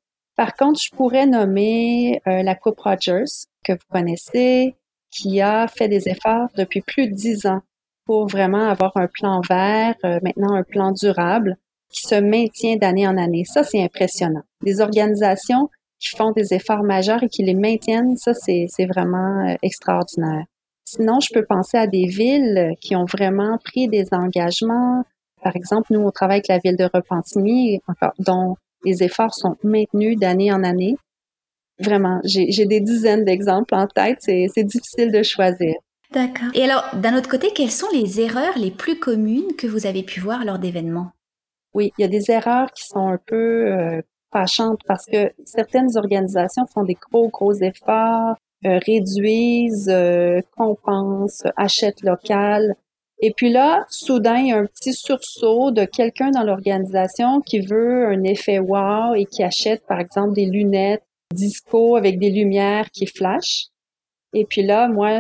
Par 0.40 0.56
contre, 0.56 0.80
je 0.82 0.88
pourrais 0.96 1.26
nommer 1.26 2.22
euh, 2.26 2.42
la 2.42 2.54
Coupe 2.54 2.80
Rogers, 2.80 3.26
que 3.62 3.74
vous 3.74 3.88
connaissez, 3.90 4.74
qui 5.10 5.42
a 5.42 5.68
fait 5.68 5.86
des 5.86 6.08
efforts 6.08 6.48
depuis 6.56 6.80
plus 6.80 7.08
de 7.08 7.14
dix 7.14 7.44
ans 7.44 7.60
pour 8.06 8.26
vraiment 8.26 8.66
avoir 8.66 8.96
un 8.96 9.06
plan 9.06 9.42
vert, 9.46 9.96
euh, 10.06 10.18
maintenant 10.22 10.54
un 10.54 10.62
plan 10.62 10.92
durable 10.92 11.58
qui 11.90 12.08
se 12.08 12.14
maintient 12.14 12.76
d'année 12.76 13.06
en 13.06 13.18
année. 13.18 13.44
Ça, 13.44 13.64
c'est 13.64 13.84
impressionnant. 13.84 14.40
Des 14.62 14.80
organisations 14.80 15.68
qui 15.98 16.16
font 16.16 16.32
des 16.32 16.54
efforts 16.54 16.84
majeurs 16.84 17.22
et 17.22 17.28
qui 17.28 17.42
les 17.42 17.52
maintiennent, 17.52 18.16
ça, 18.16 18.32
c'est 18.32 18.86
vraiment 18.88 19.46
euh, 19.46 19.56
extraordinaire. 19.60 20.46
Sinon, 20.86 21.20
je 21.20 21.34
peux 21.34 21.44
penser 21.44 21.76
à 21.76 21.86
des 21.86 22.06
villes 22.06 22.76
qui 22.80 22.96
ont 22.96 23.04
vraiment 23.04 23.58
pris 23.62 23.88
des 23.88 24.06
engagements. 24.12 25.04
Par 25.42 25.54
exemple, 25.54 25.92
nous, 25.92 26.00
on 26.00 26.10
travaille 26.10 26.36
avec 26.36 26.48
la 26.48 26.58
ville 26.60 26.78
de 26.78 26.88
Repentigny, 26.90 27.82
dont 28.20 28.56
les 28.84 29.02
efforts 29.02 29.34
sont 29.34 29.56
maintenus 29.62 30.18
d'année 30.18 30.52
en 30.52 30.64
année. 30.64 30.96
Vraiment, 31.78 32.20
j'ai 32.24 32.66
des 32.66 32.80
dizaines 32.80 33.24
d'exemples 33.24 33.74
en 33.74 33.86
tête. 33.86 34.18
C'est 34.20 34.64
difficile 34.64 35.10
de 35.12 35.22
choisir. 35.22 35.74
D'accord. 36.12 36.48
Et 36.54 36.64
alors, 36.64 36.84
d'un 36.94 37.16
autre 37.16 37.28
côté, 37.28 37.50
quelles 37.54 37.70
sont 37.70 37.86
les 37.92 38.20
erreurs 38.20 38.58
les 38.58 38.70
plus 38.70 38.98
communes 38.98 39.54
que 39.56 39.66
vous 39.66 39.86
avez 39.86 40.02
pu 40.02 40.20
voir 40.20 40.44
lors 40.44 40.58
d'événements? 40.58 41.12
Oui, 41.72 41.92
il 41.96 42.02
y 42.02 42.04
a 42.04 42.08
des 42.08 42.30
erreurs 42.30 42.72
qui 42.72 42.84
sont 42.84 43.06
un 43.06 43.18
peu 43.24 43.70
euh, 43.70 44.02
fâchantes 44.32 44.80
parce 44.86 45.06
que 45.06 45.32
certaines 45.44 45.96
organisations 45.96 46.66
font 46.66 46.82
des 46.82 46.96
gros, 47.10 47.28
gros 47.28 47.54
efforts, 47.54 48.36
euh, 48.66 48.78
réduisent, 48.84 49.88
euh, 49.88 50.40
compensent, 50.56 51.48
achètent 51.56 52.02
local. 52.02 52.74
Et 53.22 53.32
puis 53.36 53.50
là, 53.50 53.84
soudain, 53.90 54.38
il 54.38 54.48
y 54.48 54.52
a 54.52 54.58
un 54.58 54.66
petit 54.66 54.94
sursaut 54.94 55.70
de 55.70 55.84
quelqu'un 55.84 56.30
dans 56.30 56.42
l'organisation 56.42 57.40
qui 57.40 57.60
veut 57.60 58.06
un 58.06 58.22
effet 58.24 58.58
wow 58.58 59.14
et 59.14 59.26
qui 59.26 59.42
achète, 59.42 59.86
par 59.86 60.00
exemple, 60.00 60.34
des 60.34 60.46
lunettes 60.46 61.02
disco 61.34 61.96
avec 61.96 62.18
des 62.18 62.30
lumières 62.30 62.90
qui 62.90 63.06
flashent. 63.06 63.68
Et 64.32 64.44
puis 64.44 64.62
là, 64.62 64.88
moi, 64.88 65.18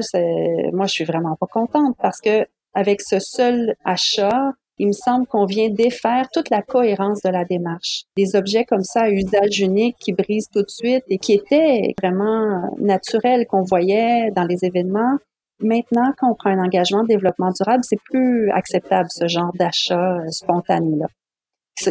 moi, 0.72 0.86
je 0.86 0.92
suis 0.92 1.04
vraiment 1.04 1.36
pas 1.36 1.46
contente 1.46 1.96
parce 2.00 2.20
que 2.20 2.46
avec 2.74 3.00
ce 3.00 3.18
seul 3.18 3.74
achat, 3.84 4.52
il 4.78 4.88
me 4.88 4.92
semble 4.92 5.26
qu'on 5.26 5.44
vient 5.44 5.68
défaire 5.68 6.28
toute 6.32 6.48
la 6.48 6.62
cohérence 6.62 7.20
de 7.22 7.28
la 7.28 7.44
démarche. 7.44 8.04
Des 8.16 8.34
objets 8.34 8.64
comme 8.64 8.84
ça 8.84 9.02
à 9.02 9.10
usage 9.10 9.60
unique 9.60 9.96
qui 9.98 10.12
brisent 10.12 10.48
tout 10.48 10.62
de 10.62 10.70
suite 10.70 11.04
et 11.08 11.18
qui 11.18 11.34
étaient 11.34 11.94
vraiment 12.00 12.74
naturels 12.78 13.46
qu'on 13.46 13.62
voyait 13.62 14.30
dans 14.30 14.44
les 14.44 14.64
événements. 14.64 15.18
Maintenant, 15.60 16.12
quand 16.18 16.30
on 16.30 16.34
prend 16.34 16.50
un 16.50 16.64
engagement 16.64 17.02
de 17.02 17.08
développement 17.08 17.50
durable, 17.50 17.82
c'est 17.84 18.00
plus 18.04 18.50
acceptable 18.50 19.08
ce 19.10 19.28
genre 19.28 19.52
d'achat 19.54 20.18
euh, 20.18 20.28
spontané-là. 20.28 21.06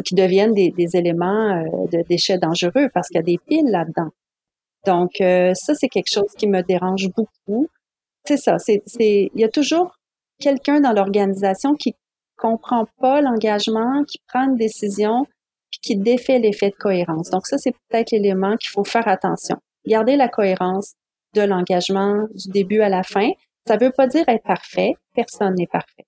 Qui 0.03 0.13
deviennent 0.13 0.53
des, 0.53 0.71
des 0.71 0.95
éléments 0.95 1.57
euh, 1.57 1.87
de 1.91 2.03
déchets 2.07 2.37
dangereux 2.37 2.89
parce 2.93 3.07
qu'il 3.07 3.17
y 3.17 3.19
a 3.19 3.23
des 3.23 3.39
piles 3.47 3.71
là-dedans. 3.71 4.09
Donc, 4.85 5.19
euh, 5.21 5.53
ça, 5.55 5.73
c'est 5.75 5.87
quelque 5.87 6.11
chose 6.11 6.31
qui 6.37 6.47
me 6.47 6.61
dérange 6.61 7.07
beaucoup. 7.15 7.67
C'est 8.25 8.37
ça, 8.37 8.57
c'est, 8.59 8.81
il 8.99 9.29
y 9.35 9.43
a 9.43 9.49
toujours 9.49 9.95
quelqu'un 10.39 10.79
dans 10.79 10.93
l'organisation 10.93 11.73
qui 11.73 11.95
comprend 12.37 12.85
pas 12.99 13.21
l'engagement, 13.21 14.03
qui 14.05 14.19
prend 14.27 14.45
une 14.45 14.55
décision, 14.55 15.25
puis 15.71 15.79
qui 15.81 15.97
défait 15.97 16.39
l'effet 16.39 16.69
de 16.69 16.75
cohérence. 16.75 17.29
Donc, 17.29 17.47
ça, 17.47 17.57
c'est 17.57 17.73
peut-être 17.89 18.11
l'élément 18.11 18.55
qu'il 18.57 18.69
faut 18.71 18.83
faire 18.83 19.07
attention. 19.07 19.57
Garder 19.85 20.15
la 20.15 20.29
cohérence 20.29 20.93
de 21.35 21.41
l'engagement 21.41 22.27
du 22.33 22.49
début 22.49 22.81
à 22.81 22.89
la 22.89 23.03
fin. 23.03 23.29
Ça 23.67 23.77
veut 23.77 23.91
pas 23.91 24.07
dire 24.07 24.27
être 24.27 24.43
parfait. 24.43 24.93
Personne 25.15 25.55
n'est 25.55 25.67
parfait. 25.67 26.05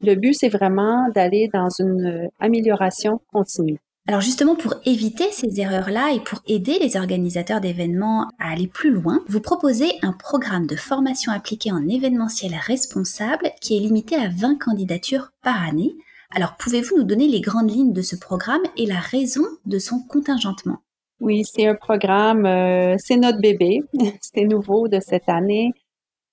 Le 0.00 0.14
but, 0.14 0.34
c'est 0.34 0.48
vraiment 0.48 1.08
d'aller 1.10 1.48
dans 1.52 1.70
une 1.70 2.06
euh, 2.06 2.28
amélioration 2.38 3.20
continue. 3.32 3.78
Alors 4.08 4.22
justement, 4.22 4.54
pour 4.54 4.74
éviter 4.86 5.30
ces 5.32 5.60
erreurs-là 5.60 6.12
et 6.14 6.20
pour 6.20 6.40
aider 6.46 6.78
les 6.80 6.96
organisateurs 6.96 7.60
d'événements 7.60 8.22
à 8.38 8.52
aller 8.52 8.66
plus 8.66 8.90
loin, 8.90 9.22
vous 9.28 9.40
proposez 9.40 9.90
un 10.00 10.12
programme 10.12 10.66
de 10.66 10.76
formation 10.76 11.30
appliquée 11.30 11.72
en 11.72 11.86
événementiel 11.86 12.54
responsable 12.54 13.50
qui 13.60 13.76
est 13.76 13.80
limité 13.80 14.16
à 14.16 14.30
20 14.30 14.58
candidatures 14.58 15.32
par 15.42 15.62
année. 15.62 15.94
Alors 16.34 16.56
pouvez-vous 16.56 16.96
nous 16.96 17.04
donner 17.04 17.28
les 17.28 17.42
grandes 17.42 17.70
lignes 17.70 17.92
de 17.92 18.00
ce 18.00 18.16
programme 18.16 18.62
et 18.78 18.86
la 18.86 18.98
raison 18.98 19.44
de 19.66 19.78
son 19.78 20.00
contingentement? 20.00 20.78
Oui, 21.20 21.42
c'est 21.44 21.66
un 21.66 21.74
programme, 21.74 22.46
euh, 22.46 22.94
c'est 22.98 23.16
notre 23.16 23.40
bébé, 23.40 23.82
c'est 24.22 24.44
nouveau 24.44 24.88
de 24.88 25.00
cette 25.00 25.28
année. 25.28 25.72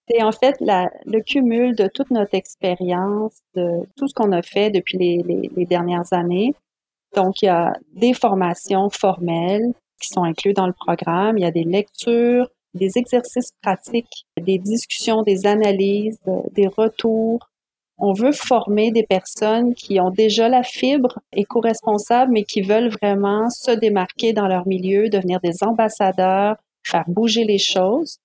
C'est 0.07 0.21
en 0.21 0.31
fait 0.31 0.55
le 0.59 1.19
cumul 1.21 1.75
de 1.75 1.87
toute 1.87 2.11
notre 2.11 2.35
expérience, 2.35 3.39
de 3.55 3.87
tout 3.97 4.07
ce 4.07 4.13
qu'on 4.13 4.31
a 4.31 4.41
fait 4.41 4.69
depuis 4.69 4.97
les 4.97 5.65
dernières 5.65 6.13
années 6.13 6.53
donc, 7.15 7.41
il 7.41 7.45
y 7.45 7.49
a 7.49 7.73
des 7.93 8.13
formations 8.13 8.89
formelles 8.89 9.73
qui 10.01 10.09
sont 10.09 10.23
incluses 10.23 10.53
dans 10.53 10.67
le 10.67 10.73
programme. 10.73 11.37
Il 11.37 11.41
y 11.41 11.45
a 11.45 11.51
des 11.51 11.63
lectures, 11.63 12.49
des 12.73 12.97
exercices 12.97 13.51
pratiques, 13.61 14.25
des 14.39 14.57
discussions, 14.57 15.21
des 15.21 15.47
analyses, 15.47 16.19
des 16.51 16.67
retours. 16.67 17.49
On 17.97 18.11
veut 18.11 18.33
former 18.33 18.91
des 18.91 19.03
personnes 19.03 19.73
qui 19.73 20.01
ont 20.01 20.09
déjà 20.09 20.49
la 20.49 20.63
fibre 20.63 21.19
éco-responsable, 21.31 22.33
mais 22.33 22.43
qui 22.43 22.61
veulent 22.61 22.93
vraiment 23.01 23.49
se 23.49 23.71
démarquer 23.71 24.33
dans 24.33 24.47
leur 24.47 24.67
milieu, 24.67 25.07
devenir 25.07 25.39
des 25.39 25.63
ambassadeurs, 25.63 26.57
faire 26.83 27.05
bouger 27.07 27.45
les 27.45 27.57
choses. 27.57 28.17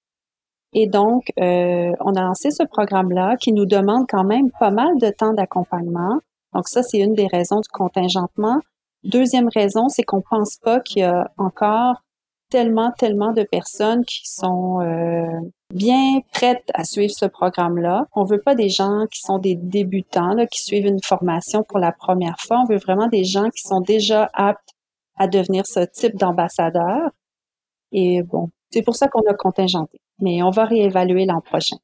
Et 0.72 0.86
donc, 0.86 1.32
euh, 1.40 1.92
on 2.00 2.14
a 2.14 2.22
lancé 2.22 2.50
ce 2.50 2.62
programme-là 2.62 3.36
qui 3.36 3.52
nous 3.52 3.66
demande 3.66 4.06
quand 4.08 4.24
même 4.24 4.50
pas 4.58 4.70
mal 4.70 4.98
de 5.00 5.10
temps 5.10 5.32
d'accompagnement. 5.32 6.20
Donc 6.54 6.68
ça, 6.68 6.82
c'est 6.82 6.98
une 6.98 7.14
des 7.14 7.26
raisons 7.26 7.60
du 7.60 7.68
contingentement. 7.68 8.60
Deuxième 9.04 9.48
raison, 9.48 9.88
c'est 9.88 10.02
qu'on 10.02 10.20
pense 10.20 10.56
pas 10.62 10.80
qu'il 10.80 11.02
y 11.02 11.04
a 11.04 11.30
encore 11.38 12.02
tellement, 12.50 12.92
tellement 12.92 13.32
de 13.32 13.44
personnes 13.44 14.04
qui 14.04 14.22
sont 14.24 14.80
euh, 14.80 15.26
bien 15.72 16.20
prêtes 16.32 16.68
à 16.74 16.84
suivre 16.84 17.12
ce 17.16 17.26
programme-là. 17.26 18.06
On 18.14 18.24
veut 18.24 18.40
pas 18.40 18.54
des 18.54 18.68
gens 18.68 19.06
qui 19.10 19.20
sont 19.20 19.38
des 19.38 19.54
débutants, 19.54 20.34
là, 20.34 20.46
qui 20.46 20.62
suivent 20.62 20.86
une 20.86 21.02
formation 21.02 21.62
pour 21.62 21.78
la 21.78 21.92
première 21.92 22.36
fois. 22.40 22.60
On 22.60 22.64
veut 22.64 22.78
vraiment 22.78 23.06
des 23.06 23.24
gens 23.24 23.48
qui 23.50 23.62
sont 23.62 23.80
déjà 23.80 24.28
aptes 24.34 24.74
à 25.16 25.28
devenir 25.28 25.64
ce 25.66 25.80
type 25.80 26.16
d'ambassadeur. 26.16 27.10
Et 27.92 28.22
bon, 28.22 28.50
c'est 28.70 28.82
pour 28.82 28.96
ça 28.96 29.08
qu'on 29.08 29.22
a 29.28 29.34
contingenté. 29.34 30.00
Mais 30.20 30.42
on 30.42 30.50
va 30.50 30.64
réévaluer 30.64 31.24
l'an 31.26 31.40
prochain. 31.40 31.76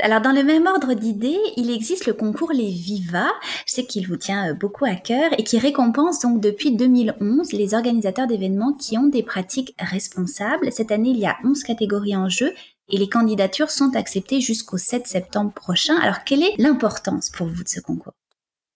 Alors 0.00 0.20
dans 0.20 0.32
le 0.32 0.42
même 0.42 0.66
ordre 0.66 0.92
d'idées, 0.92 1.38
il 1.56 1.70
existe 1.70 2.06
le 2.06 2.12
concours 2.12 2.52
Les 2.52 2.68
Viva, 2.68 3.28
je 3.66 3.72
sais 3.72 3.86
qu'il 3.86 4.06
vous 4.06 4.16
tient 4.16 4.50
euh, 4.50 4.54
beaucoup 4.54 4.84
à 4.84 4.94
cœur 4.94 5.30
et 5.38 5.42
qui 5.42 5.58
récompense 5.58 6.20
donc 6.20 6.40
depuis 6.40 6.76
2011 6.76 7.52
les 7.52 7.72
organisateurs 7.72 8.26
d'événements 8.26 8.74
qui 8.74 8.98
ont 8.98 9.06
des 9.06 9.22
pratiques 9.22 9.74
responsables. 9.78 10.70
Cette 10.70 10.92
année, 10.92 11.10
il 11.10 11.18
y 11.18 11.26
a 11.26 11.36
11 11.44 11.62
catégories 11.62 12.14
en 12.14 12.28
jeu 12.28 12.52
et 12.90 12.98
les 12.98 13.08
candidatures 13.08 13.70
sont 13.70 13.96
acceptées 13.96 14.40
jusqu'au 14.40 14.76
7 14.76 15.06
septembre 15.06 15.52
prochain. 15.52 15.96
Alors 15.96 16.24
quelle 16.24 16.42
est 16.42 16.54
l'importance 16.58 17.30
pour 17.30 17.46
vous 17.46 17.64
de 17.64 17.68
ce 17.68 17.80
concours? 17.80 18.14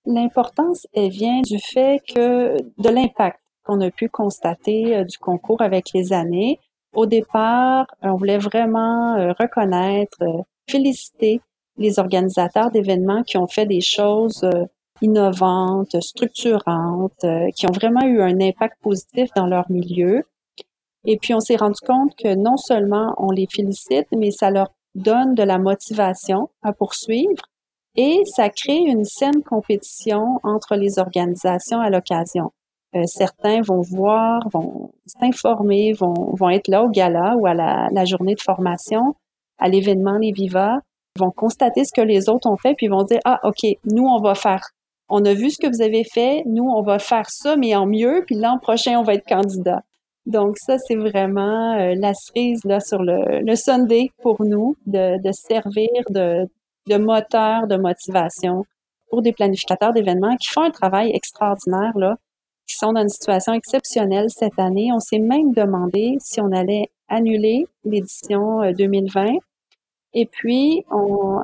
L'importance, 0.06 0.86
elle 0.94 1.10
vient 1.10 1.42
du 1.42 1.58
fait 1.58 2.00
que 2.14 2.56
de 2.78 2.88
l'impact 2.88 3.38
qu'on 3.64 3.80
a 3.82 3.90
pu 3.90 4.08
constater 4.08 4.96
euh, 4.96 5.04
du 5.04 5.18
concours 5.18 5.60
avec 5.60 5.92
les 5.92 6.14
années. 6.14 6.58
Au 6.94 7.06
départ, 7.06 7.86
on 8.02 8.16
voulait 8.16 8.38
vraiment 8.38 9.16
euh, 9.16 9.32
reconnaître 9.38 10.18
féliciter 10.68 11.40
les 11.76 11.98
organisateurs 11.98 12.70
d'événements 12.70 13.22
qui 13.22 13.38
ont 13.38 13.46
fait 13.46 13.66
des 13.66 13.80
choses 13.80 14.42
euh, 14.44 14.64
innovantes, 15.00 16.00
structurantes, 16.00 17.24
euh, 17.24 17.48
qui 17.56 17.66
ont 17.66 17.72
vraiment 17.72 18.02
eu 18.02 18.20
un 18.20 18.40
impact 18.40 18.76
positif 18.82 19.30
dans 19.34 19.46
leur 19.46 19.70
milieu. 19.70 20.24
Et 21.06 21.16
puis, 21.16 21.32
on 21.32 21.40
s'est 21.40 21.56
rendu 21.56 21.80
compte 21.86 22.14
que 22.16 22.34
non 22.34 22.56
seulement 22.56 23.14
on 23.18 23.30
les 23.30 23.46
félicite, 23.50 24.08
mais 24.12 24.30
ça 24.30 24.50
leur 24.50 24.68
donne 24.94 25.34
de 25.34 25.42
la 25.42 25.58
motivation 25.58 26.50
à 26.62 26.72
poursuivre 26.72 27.42
et 27.96 28.22
ça 28.26 28.50
crée 28.50 28.78
une 28.78 29.04
saine 29.04 29.42
compétition 29.42 30.40
entre 30.42 30.76
les 30.76 30.98
organisations 30.98 31.80
à 31.80 31.90
l'occasion. 31.90 32.52
Euh, 32.96 33.04
certains 33.06 33.60
vont 33.60 33.82
voir, 33.82 34.48
vont 34.52 34.90
s'informer, 35.06 35.92
vont, 35.92 36.34
vont 36.34 36.50
être 36.50 36.68
là 36.68 36.82
au 36.82 36.88
gala 36.88 37.36
ou 37.36 37.46
à 37.46 37.54
la, 37.54 37.88
la 37.92 38.04
journée 38.04 38.34
de 38.34 38.40
formation, 38.40 39.14
à 39.58 39.68
l'événement 39.68 40.18
Les 40.18 40.32
Viva, 40.32 40.80
vont 41.18 41.30
constater 41.30 41.84
ce 41.84 41.92
que 41.94 42.04
les 42.04 42.28
autres 42.28 42.50
ont 42.50 42.56
fait, 42.56 42.74
puis 42.74 42.88
vont 42.88 43.04
dire, 43.04 43.20
ah, 43.24 43.38
OK, 43.44 43.64
nous, 43.84 44.04
on 44.04 44.20
va 44.20 44.34
faire, 44.34 44.62
on 45.08 45.24
a 45.24 45.34
vu 45.34 45.50
ce 45.50 45.58
que 45.58 45.68
vous 45.68 45.82
avez 45.82 46.04
fait, 46.04 46.42
nous, 46.46 46.64
on 46.64 46.82
va 46.82 46.98
faire 46.98 47.28
ça, 47.28 47.56
mais 47.56 47.74
en 47.76 47.86
mieux, 47.86 48.24
puis 48.26 48.36
l'an 48.36 48.58
prochain, 48.58 48.98
on 48.98 49.02
va 49.02 49.14
être 49.14 49.26
candidat. 49.26 49.82
Donc 50.26 50.56
ça, 50.58 50.76
c'est 50.78 50.96
vraiment 50.96 51.74
euh, 51.78 51.94
la 51.96 52.12
cerise 52.14 52.64
là, 52.64 52.80
sur 52.80 53.02
le, 53.02 53.40
le 53.40 53.56
Sunday 53.56 54.10
pour 54.22 54.42
nous, 54.44 54.76
de, 54.86 55.20
de 55.22 55.32
servir 55.32 55.88
de, 56.10 56.46
de 56.88 56.96
moteur 56.96 57.66
de 57.66 57.76
motivation 57.76 58.64
pour 59.10 59.22
des 59.22 59.32
planificateurs 59.32 59.92
d'événements 59.92 60.36
qui 60.36 60.48
font 60.48 60.62
un 60.62 60.70
travail 60.70 61.10
extraordinaire, 61.14 61.96
là, 61.96 62.16
qui 62.70 62.76
sont 62.76 62.92
dans 62.92 63.02
une 63.02 63.08
situation 63.08 63.52
exceptionnelle 63.52 64.26
cette 64.28 64.58
année. 64.58 64.90
On 64.94 65.00
s'est 65.00 65.18
même 65.18 65.52
demandé 65.52 66.16
si 66.20 66.40
on 66.40 66.52
allait 66.52 66.88
annuler 67.08 67.66
l'édition 67.84 68.70
2020. 68.72 69.26
Euh, 69.26 69.38
Et 70.14 70.26
puis, 70.26 70.84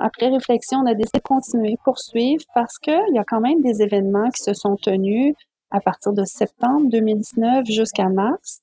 après 0.00 0.28
réflexion, 0.28 0.78
on 0.78 0.86
a 0.86 0.94
décidé 0.94 1.18
de 1.18 1.22
continuer, 1.22 1.76
poursuivre, 1.84 2.44
parce 2.54 2.78
qu'il 2.78 3.14
y 3.14 3.18
a 3.18 3.24
quand 3.24 3.40
même 3.40 3.60
des 3.60 3.82
événements 3.82 4.30
qui 4.30 4.42
se 4.42 4.54
sont 4.54 4.76
tenus 4.76 5.34
à 5.72 5.80
partir 5.80 6.12
de 6.12 6.24
septembre 6.24 6.88
2019 6.90 7.66
jusqu'à 7.66 8.08
mars 8.08 8.60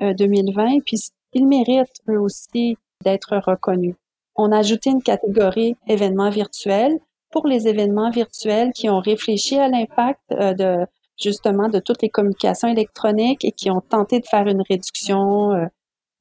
2020. 0.00 0.64
Euh, 0.64 0.80
puis, 0.84 0.98
ils 1.32 1.46
méritent 1.46 2.00
eux 2.08 2.18
aussi 2.18 2.76
d'être 3.04 3.36
reconnus. 3.36 3.94
On 4.34 4.50
a 4.50 4.58
ajouté 4.58 4.90
une 4.90 5.02
catégorie 5.02 5.76
événements 5.86 6.30
virtuels 6.30 6.98
pour 7.30 7.46
les 7.46 7.68
événements 7.68 8.10
virtuels 8.10 8.72
qui 8.72 8.88
ont 8.88 8.98
réfléchi 8.98 9.56
à 9.56 9.68
l'impact 9.68 10.20
euh, 10.32 10.54
de 10.54 10.86
justement 11.20 11.68
de 11.68 11.78
toutes 11.78 12.02
les 12.02 12.08
communications 12.08 12.68
électroniques 12.68 13.44
et 13.44 13.52
qui 13.52 13.70
ont 13.70 13.80
tenté 13.80 14.20
de 14.20 14.26
faire 14.26 14.46
une 14.46 14.62
réduction, 14.68 15.52
euh, 15.52 15.66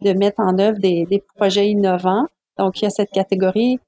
de 0.02 0.14
mettre 0.14 0.40
en 0.40 0.58
œuvre 0.60 0.80
des, 0.80 1.24
projets 1.36 1.68
innovants. 1.68 2.26
Donc, 2.58 2.82
il 2.82 2.86
y 2.86 2.88
a 2.88 2.92
cette 2.92 3.12
catégorie 3.12 3.80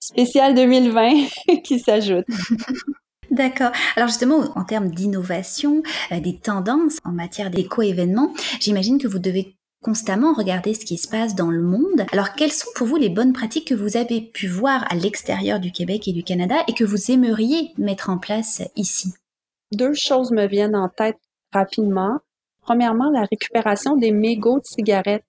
spéciale 0.00 0.54
2020 0.54 1.10
qui 1.64 1.78
s'ajoute. 1.78 2.26
D'accord. 3.30 3.70
Alors 3.96 4.08
justement, 4.08 4.40
en 4.56 4.64
termes 4.64 4.90
d'innovation, 4.90 5.82
euh, 6.10 6.20
des 6.20 6.36
tendances 6.36 6.98
en 7.04 7.12
matière 7.12 7.50
d'éco-événements, 7.50 8.32
j'imagine 8.60 8.98
que 8.98 9.08
vous 9.08 9.18
devez 9.18 9.56
constamment 9.82 10.34
regarder 10.34 10.74
ce 10.74 10.84
qui 10.84 10.98
se 10.98 11.08
passe 11.08 11.34
dans 11.34 11.50
le 11.50 11.62
monde. 11.62 12.04
Alors 12.12 12.34
quelles 12.34 12.52
sont 12.52 12.70
pour 12.74 12.86
vous 12.86 12.96
les 12.96 13.08
bonnes 13.08 13.32
pratiques 13.32 13.68
que 13.68 13.74
vous 13.74 13.96
avez 13.96 14.20
pu 14.20 14.48
voir 14.48 14.84
à 14.90 14.94
l'extérieur 14.94 15.60
du 15.60 15.72
Québec 15.72 16.06
et 16.08 16.12
du 16.12 16.22
Canada 16.22 16.56
et 16.68 16.74
que 16.74 16.84
vous 16.84 17.10
aimeriez 17.10 17.72
mettre 17.78 18.10
en 18.10 18.18
place 18.18 18.62
ici? 18.76 19.14
Deux 19.72 19.94
choses 19.94 20.30
me 20.30 20.46
viennent 20.46 20.76
en 20.76 20.88
tête 20.88 21.18
rapidement. 21.52 22.18
Premièrement, 22.60 23.10
la 23.10 23.24
récupération 23.24 23.96
des 23.96 24.12
mégots 24.12 24.58
de 24.58 24.64
cigarettes. 24.64 25.24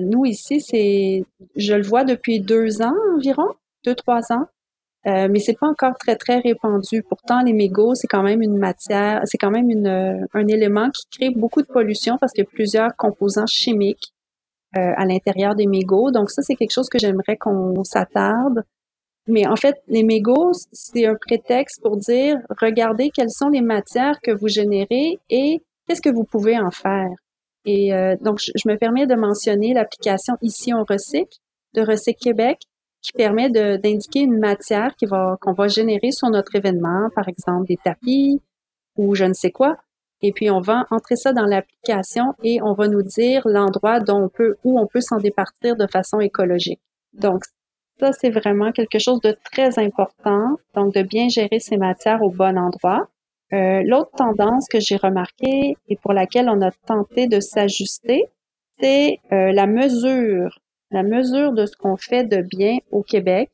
Nous 0.00 0.24
ici, 0.24 0.60
c'est, 0.60 1.22
je 1.54 1.74
le 1.74 1.82
vois 1.82 2.04
depuis 2.04 2.40
deux 2.40 2.82
ans 2.82 2.94
environ, 3.14 3.48
deux 3.84 3.94
trois 3.94 4.32
ans, 4.32 4.46
euh, 5.06 5.28
mais 5.30 5.38
c'est 5.38 5.58
pas 5.58 5.68
encore 5.68 5.96
très 5.98 6.16
très 6.16 6.38
répandu. 6.38 7.02
Pourtant, 7.02 7.42
les 7.42 7.52
mégots, 7.52 7.94
c'est 7.94 8.06
quand 8.06 8.22
même 8.22 8.40
une 8.40 8.56
matière, 8.56 9.20
c'est 9.24 9.38
quand 9.38 9.50
même 9.50 9.70
une, 9.70 10.26
un 10.32 10.46
élément 10.46 10.90
qui 10.90 11.02
crée 11.10 11.30
beaucoup 11.30 11.60
de 11.60 11.66
pollution 11.66 12.16
parce 12.18 12.32
qu'il 12.32 12.44
y 12.44 12.46
a 12.46 12.50
plusieurs 12.50 12.96
composants 12.96 13.46
chimiques 13.46 14.12
euh, 14.76 14.92
à 14.96 15.04
l'intérieur 15.04 15.54
des 15.54 15.66
mégots. 15.66 16.10
Donc 16.10 16.30
ça, 16.30 16.40
c'est 16.42 16.54
quelque 16.54 16.72
chose 16.72 16.88
que 16.88 16.98
j'aimerais 16.98 17.36
qu'on 17.36 17.84
s'attarde. 17.84 18.64
Mais 19.28 19.46
en 19.46 19.56
fait, 19.56 19.76
les 19.86 20.02
mégots, 20.02 20.52
c'est 20.72 21.06
un 21.06 21.14
prétexte 21.14 21.80
pour 21.82 21.96
dire, 21.96 22.38
regardez 22.60 23.10
quelles 23.10 23.30
sont 23.30 23.48
les 23.48 23.60
matières 23.60 24.20
que 24.20 24.32
vous 24.32 24.48
générez 24.48 25.20
et 25.30 25.62
qu'est-ce 25.86 26.02
que 26.02 26.12
vous 26.12 26.24
pouvez 26.24 26.58
en 26.58 26.70
faire. 26.70 27.10
Et 27.64 27.94
euh, 27.94 28.16
donc, 28.20 28.40
je, 28.40 28.68
me 28.68 28.76
permets 28.76 29.06
de 29.06 29.14
mentionner 29.14 29.74
l'application 29.74 30.34
Ici 30.42 30.74
on 30.74 30.84
recycle 30.84 31.38
de 31.74 31.82
Recycle 31.82 32.18
Québec 32.20 32.58
qui 33.00 33.12
permet 33.12 33.50
d'indiquer 33.50 34.20
une 34.20 34.38
matière 34.38 34.94
qu'on 35.40 35.52
va 35.52 35.68
générer 35.68 36.12
sur 36.12 36.30
notre 36.30 36.54
événement, 36.54 37.08
par 37.14 37.28
exemple 37.28 37.66
des 37.66 37.78
tapis 37.82 38.40
ou 38.96 39.14
je 39.14 39.24
ne 39.24 39.32
sais 39.32 39.50
quoi. 39.50 39.76
Et 40.20 40.32
puis 40.32 40.50
on 40.50 40.60
va 40.60 40.86
entrer 40.90 41.16
ça 41.16 41.32
dans 41.32 41.46
l'application 41.46 42.34
et 42.44 42.62
on 42.62 42.74
va 42.74 42.86
nous 42.86 43.02
dire 43.02 43.42
l'endroit 43.44 43.98
dont 43.98 44.24
on 44.24 44.28
peut 44.28 44.56
où 44.62 44.78
on 44.78 44.86
peut 44.86 45.00
s'en 45.00 45.18
départir 45.18 45.74
de 45.74 45.86
façon 45.88 46.20
écologique. 46.20 46.80
Donc 47.12 47.42
ça, 48.02 48.12
c'est 48.12 48.30
vraiment 48.30 48.72
quelque 48.72 48.98
chose 48.98 49.20
de 49.20 49.36
très 49.44 49.78
important, 49.78 50.56
donc 50.74 50.92
de 50.92 51.02
bien 51.02 51.28
gérer 51.28 51.60
ces 51.60 51.76
matières 51.76 52.20
au 52.22 52.30
bon 52.30 52.58
endroit. 52.58 53.06
Euh, 53.52 53.82
L'autre 53.84 54.10
tendance 54.16 54.66
que 54.68 54.80
j'ai 54.80 54.96
remarquée 54.96 55.76
et 55.88 55.96
pour 56.02 56.12
laquelle 56.12 56.48
on 56.48 56.60
a 56.62 56.72
tenté 56.84 57.28
de 57.28 57.38
s'ajuster, 57.38 58.24
c'est 58.80 59.20
euh, 59.30 59.52
la 59.52 59.68
mesure, 59.68 60.58
la 60.90 61.04
mesure 61.04 61.52
de 61.52 61.64
ce 61.64 61.76
qu'on 61.76 61.96
fait 61.96 62.24
de 62.24 62.42
bien 62.42 62.78
au 62.90 63.02
Québec. 63.02 63.50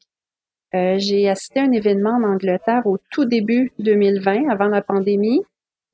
Euh, 0.74 0.96
j'ai 0.98 1.28
assisté 1.28 1.60
à 1.60 1.64
un 1.64 1.72
événement 1.72 2.12
en 2.12 2.22
Angleterre 2.22 2.86
au 2.86 2.96
tout 3.10 3.26
début 3.26 3.72
2020, 3.80 4.48
avant 4.48 4.68
la 4.68 4.80
pandémie, 4.80 5.42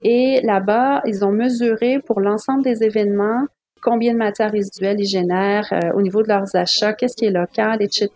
et 0.02 0.40
là-bas, 0.42 1.02
ils 1.06 1.24
ont 1.24 1.32
mesuré 1.32 1.98
pour 1.98 2.20
l'ensemble 2.20 2.62
des 2.62 2.84
événements 2.84 3.46
combien 3.84 4.14
de 4.14 4.18
matières 4.18 4.50
résiduelles 4.50 4.98
ils 4.98 5.06
génèrent 5.06 5.70
euh, 5.72 5.92
au 5.94 6.00
niveau 6.00 6.22
de 6.22 6.28
leurs 6.28 6.56
achats, 6.56 6.94
qu'est-ce 6.94 7.16
qui 7.16 7.26
est 7.26 7.30
local, 7.30 7.82
etc. 7.82 8.08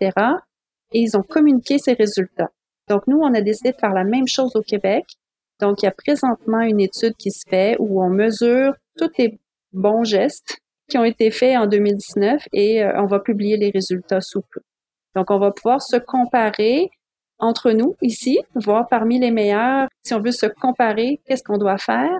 Et 0.93 1.01
ils 1.01 1.17
ont 1.17 1.23
communiqué 1.23 1.79
ces 1.79 1.93
résultats. 1.93 2.51
Donc, 2.89 3.07
nous, 3.07 3.19
on 3.19 3.35
a 3.35 3.43
décidé 3.43 3.73
de 3.73 3.77
faire 3.77 3.93
la 3.93 4.05
même 4.05 4.27
chose 4.27 4.57
au 4.57 4.63
Québec. 4.63 5.05
Donc, 5.61 5.83
il 5.83 5.85
y 5.85 5.89
a 5.89 5.93
présentement 5.93 6.61
une 6.61 6.81
étude 6.81 7.15
qui 7.19 7.31
se 7.31 7.43
fait 7.47 7.77
où 7.79 8.03
on 8.03 8.09
mesure 8.09 8.75
tous 8.97 9.11
les 9.19 9.39
bons 9.73 10.05
gestes 10.05 10.57
qui 10.89 10.97
ont 10.97 11.05
été 11.05 11.31
faits 11.31 11.59
en 11.59 11.67
2019 11.67 12.43
et 12.55 12.83
euh, 12.83 13.03
on 13.03 13.07
va 13.07 13.21
publier 13.21 13.59
les 13.59 13.71
résultats 13.71 14.23
sous 14.23 14.41
peu. 14.41 14.61
Donc, 15.15 15.31
on 15.31 15.39
va 15.39 15.51
pouvoir 15.51 15.83
se 15.83 15.97
comparer 15.97 16.89
entre 17.39 17.73
nous 17.73 17.95
ici, 18.01 18.39
voir 18.55 18.89
parmi 18.89 19.21
les 19.21 19.31
meilleurs, 19.31 19.89
si 20.03 20.15
on 20.15 20.21
veut 20.21 20.33
se 20.33 20.47
comparer, 20.47 21.21
qu'est-ce 21.27 21.43
qu'on 21.45 21.59
doit 21.59 21.79
faire, 21.79 22.19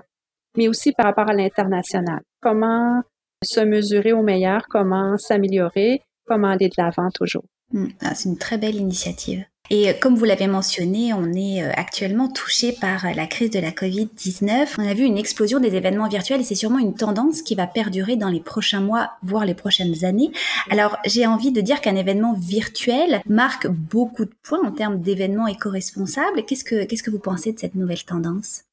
mais 0.55 0.67
aussi 0.67 0.91
par 0.93 1.07
rapport 1.07 1.29
à 1.29 1.33
l'international. 1.33 2.21
Comment 2.41 3.01
se 3.43 3.59
mesurer 3.61 4.13
au 4.13 4.21
meilleur, 4.21 4.67
comment 4.69 5.17
s'améliorer, 5.17 6.01
comment 6.25 6.49
aller 6.49 6.69
de 6.69 6.75
l'avant 6.77 7.09
toujours. 7.11 7.45
Hmm. 7.71 7.87
Ah, 8.01 8.15
c'est 8.15 8.29
une 8.29 8.37
très 8.37 8.57
belle 8.57 8.75
initiative. 8.75 9.45
Et 9.71 9.89
euh, 9.89 9.93
comme 9.99 10.15
vous 10.15 10.25
l'avez 10.25 10.47
mentionné, 10.47 11.13
on 11.13 11.31
est 11.33 11.63
euh, 11.63 11.71
actuellement 11.75 12.27
touché 12.27 12.71
par 12.71 13.05
euh, 13.05 13.11
la 13.15 13.27
crise 13.27 13.51
de 13.51 13.59
la 13.59 13.69
Covid-19. 13.69 14.75
On 14.79 14.87
a 14.87 14.93
vu 14.93 15.03
une 15.03 15.17
explosion 15.17 15.59
des 15.59 15.75
événements 15.75 16.07
virtuels 16.07 16.41
et 16.41 16.43
c'est 16.43 16.55
sûrement 16.55 16.79
une 16.79 16.95
tendance 16.95 17.43
qui 17.43 17.53
va 17.53 17.67
perdurer 17.67 18.15
dans 18.15 18.29
les 18.29 18.39
prochains 18.39 18.81
mois, 18.81 19.11
voire 19.21 19.45
les 19.45 19.53
prochaines 19.53 20.03
années. 20.05 20.31
Alors, 20.71 20.97
j'ai 21.05 21.27
envie 21.27 21.51
de 21.51 21.61
dire 21.61 21.81
qu'un 21.81 21.95
événement 21.95 22.33
virtuel 22.33 23.21
marque 23.27 23.67
beaucoup 23.67 24.25
de 24.25 24.33
points 24.41 24.65
en 24.65 24.71
termes 24.71 25.01
d'événements 25.01 25.47
éco-responsables. 25.47 26.45
Qu'est-ce 26.45 26.63
que, 26.63 26.85
qu'est-ce 26.85 27.03
que 27.03 27.11
vous 27.11 27.19
pensez 27.19 27.53
de 27.53 27.59
cette 27.59 27.75
nouvelle 27.75 28.03
tendance? 28.03 28.63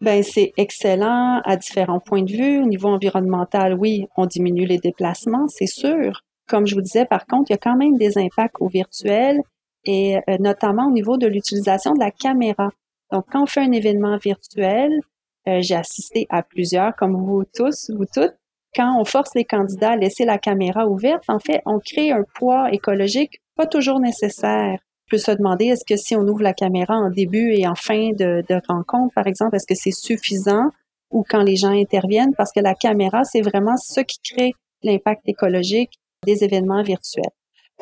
Ben, 0.00 0.22
c'est 0.22 0.52
excellent 0.56 1.40
à 1.44 1.56
différents 1.56 1.98
points 1.98 2.22
de 2.22 2.30
vue. 2.30 2.62
Au 2.62 2.66
niveau 2.66 2.88
environnemental, 2.88 3.74
oui, 3.74 4.06
on 4.16 4.26
diminue 4.26 4.64
les 4.64 4.78
déplacements, 4.78 5.48
c'est 5.48 5.66
sûr. 5.66 6.22
Comme 6.48 6.66
je 6.66 6.76
vous 6.76 6.80
disais, 6.80 7.04
par 7.04 7.26
contre, 7.26 7.50
il 7.50 7.54
y 7.54 7.56
a 7.56 7.58
quand 7.58 7.76
même 7.76 7.96
des 7.96 8.16
impacts 8.16 8.56
au 8.60 8.68
virtuel 8.68 9.40
et 9.84 10.16
euh, 10.16 10.38
notamment 10.38 10.86
au 10.86 10.92
niveau 10.92 11.16
de 11.16 11.26
l'utilisation 11.26 11.94
de 11.94 11.98
la 11.98 12.12
caméra. 12.12 12.70
Donc, 13.10 13.24
quand 13.30 13.42
on 13.42 13.46
fait 13.46 13.60
un 13.60 13.72
événement 13.72 14.16
virtuel, 14.18 15.00
euh, 15.48 15.60
j'ai 15.62 15.74
assisté 15.74 16.26
à 16.30 16.42
plusieurs, 16.42 16.94
comme 16.94 17.16
vous 17.16 17.44
tous, 17.52 17.90
vous 17.90 18.06
toutes. 18.06 18.36
Quand 18.76 19.00
on 19.00 19.04
force 19.04 19.34
les 19.34 19.44
candidats 19.44 19.92
à 19.92 19.96
laisser 19.96 20.24
la 20.24 20.38
caméra 20.38 20.86
ouverte, 20.86 21.24
en 21.28 21.38
fait, 21.40 21.60
on 21.66 21.80
crée 21.80 22.12
un 22.12 22.24
poids 22.34 22.72
écologique 22.72 23.40
pas 23.58 23.66
toujours 23.66 23.98
nécessaire 23.98 24.78
peut 25.08 25.18
se 25.18 25.30
demander 25.32 25.66
est-ce 25.66 25.84
que 25.84 25.96
si 25.96 26.14
on 26.16 26.22
ouvre 26.22 26.42
la 26.42 26.54
caméra 26.54 26.94
en 26.94 27.10
début 27.10 27.52
et 27.52 27.66
en 27.66 27.74
fin 27.74 28.10
de, 28.10 28.44
de 28.48 28.60
rencontre, 28.68 29.12
par 29.14 29.26
exemple, 29.26 29.56
est-ce 29.56 29.66
que 29.66 29.74
c'est 29.74 29.90
suffisant 29.90 30.70
ou 31.10 31.24
quand 31.28 31.42
les 31.42 31.56
gens 31.56 31.70
interviennent? 31.70 32.34
Parce 32.36 32.52
que 32.52 32.60
la 32.60 32.74
caméra, 32.74 33.24
c'est 33.24 33.40
vraiment 33.40 33.76
ce 33.76 34.00
qui 34.00 34.18
crée 34.22 34.52
l'impact 34.82 35.22
écologique 35.26 35.92
des 36.26 36.44
événements 36.44 36.82
virtuels. 36.82 37.32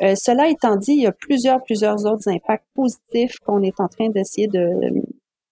Euh, 0.01 0.13
cela 0.15 0.49
étant 0.49 0.75
dit, 0.75 0.93
il 0.93 1.01
y 1.01 1.07
a 1.07 1.11
plusieurs, 1.11 1.63
plusieurs 1.63 2.05
autres 2.05 2.29
impacts 2.29 2.67
positifs 2.75 3.39
qu'on 3.45 3.63
est 3.63 3.79
en 3.79 3.87
train 3.87 4.09
d'essayer 4.09 4.47
de, 4.47 4.69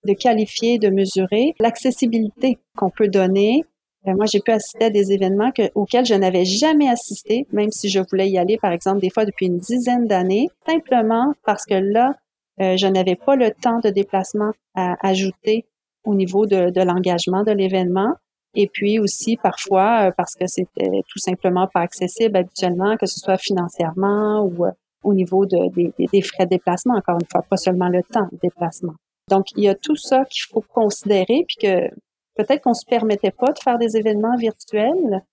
de 0.05 0.13
qualifier, 0.13 0.77
de 0.77 0.89
mesurer. 0.89 1.53
L'accessibilité 1.59 2.59
qu'on 2.77 2.91
peut 2.91 3.07
donner, 3.07 3.63
moi, 4.13 4.25
j'ai 4.31 4.39
pu 4.39 4.51
assister 4.51 4.85
à 4.85 4.89
des 4.89 5.11
événements 5.11 5.51
auxquels 5.73 6.05
je 6.05 6.13
n'avais 6.13 6.45
jamais 6.45 6.89
assisté, 6.89 7.47
même 7.51 7.71
si 7.71 7.89
je 7.89 7.99
voulais 7.99 8.29
y 8.29 8.37
aller, 8.37 8.57
par 8.61 8.71
exemple, 8.71 8.99
des 8.99 9.09
fois 9.09 9.25
depuis 9.25 9.47
une 9.47 9.57
dizaine 9.57 10.05
d'années, 10.05 10.47
simplement 10.67 11.33
parce 11.43 11.65
que 11.65 11.75
là, 11.75 12.13
euh, 12.61 12.77
je 12.77 12.87
n'avais 12.87 13.15
pas 13.15 13.35
le 13.35 13.51
temps 13.51 13.79
de 13.79 13.89
déplacement 13.89 14.51
à 14.75 14.95
ajouter 15.01 15.65
au 16.05 16.15
niveau 16.15 16.45
de, 16.45 16.83
l'engagement 16.83 17.43
de 17.43 17.51
l'événement. 17.51 18.13
Et 18.57 18.67
puis 18.71 18.99
aussi 18.99 19.35
parfois 19.35 20.07
euh, 20.07 20.11
parce 20.15 20.33
que 20.35 20.45
c'était 20.47 21.01
tout 21.09 21.19
simplement 21.19 21.67
pas 21.73 21.81
accessible 21.81 22.37
habituellement, 22.37 22.95
que 22.95 23.05
ce 23.05 23.19
soit 23.19 23.37
financièrement 23.37 24.45
ou, 24.45 24.65
au 25.03 25.13
niveau 25.13 25.45
de, 25.45 25.57
des, 25.75 26.21
frais 26.21 26.45
de 26.45 26.51
déplacement, 26.51 26.95
encore 26.95 27.15
une 27.19 27.27
fois, 27.31 27.41
pas 27.49 27.57
seulement 27.57 27.89
le 27.89 28.01
temps 28.03 28.27
de 28.31 28.39
déplacement. 28.41 28.93
Donc, 29.29 29.45
il 29.55 29.63
y 29.63 29.67
a 29.67 29.75
tout 29.75 29.95
ça 29.95 30.23
qu'il 30.25 30.43
faut 30.51 30.63
considérer, 30.73 31.45
puis 31.47 31.57
que 31.61 31.89
peut-être 32.35 32.63
qu'on 32.63 32.73
se 32.73 32.85
permettait 32.85 33.31
pas 33.31 33.51
de 33.51 33.59
faire 33.59 33.77
des 33.77 33.97
événements 33.97 34.37
virtuels, 34.37 35.23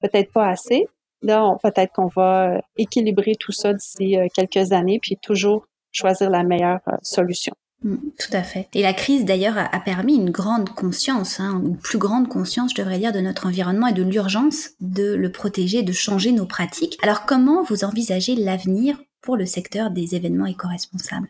peut-être 0.00 0.32
pas 0.32 0.48
assez. 0.48 0.86
Là, 1.22 1.56
peut-être 1.62 1.92
qu'on 1.92 2.08
va 2.08 2.60
équilibrer 2.76 3.34
tout 3.38 3.52
ça 3.52 3.72
d'ici 3.72 4.16
euh, 4.16 4.26
quelques 4.34 4.72
années, 4.72 4.98
puis 5.00 5.16
toujours 5.16 5.66
choisir 5.90 6.30
la 6.30 6.42
meilleure 6.42 6.80
euh, 6.88 6.96
solution. 7.02 7.54
Mm, 7.82 7.96
tout 8.18 8.32
à 8.32 8.42
fait. 8.42 8.68
Et 8.74 8.82
la 8.82 8.92
crise 8.92 9.24
d'ailleurs 9.24 9.56
a, 9.58 9.80
permis 9.80 10.16
une 10.16 10.30
grande 10.30 10.68
conscience, 10.70 11.40
hein, 11.40 11.62
une 11.64 11.76
plus 11.76 11.98
grande 11.98 12.28
conscience, 12.28 12.72
je 12.76 12.82
devrais 12.82 12.98
dire, 12.98 13.12
de 13.12 13.20
notre 13.20 13.46
environnement 13.46 13.88
et 13.88 13.92
de 13.92 14.02
l'urgence 14.02 14.70
de 14.80 15.14
le 15.14 15.32
protéger, 15.32 15.82
de 15.82 15.92
changer 15.92 16.32
nos 16.32 16.46
pratiques. 16.46 16.98
Alors 17.02 17.26
comment 17.26 17.62
vous 17.62 17.84
envisagez 17.84 18.34
l'avenir 18.34 18.98
pour 19.22 19.36
le 19.36 19.46
secteur 19.46 19.90
des 19.90 20.14
événements 20.14 20.46
éco-responsables? 20.46 21.28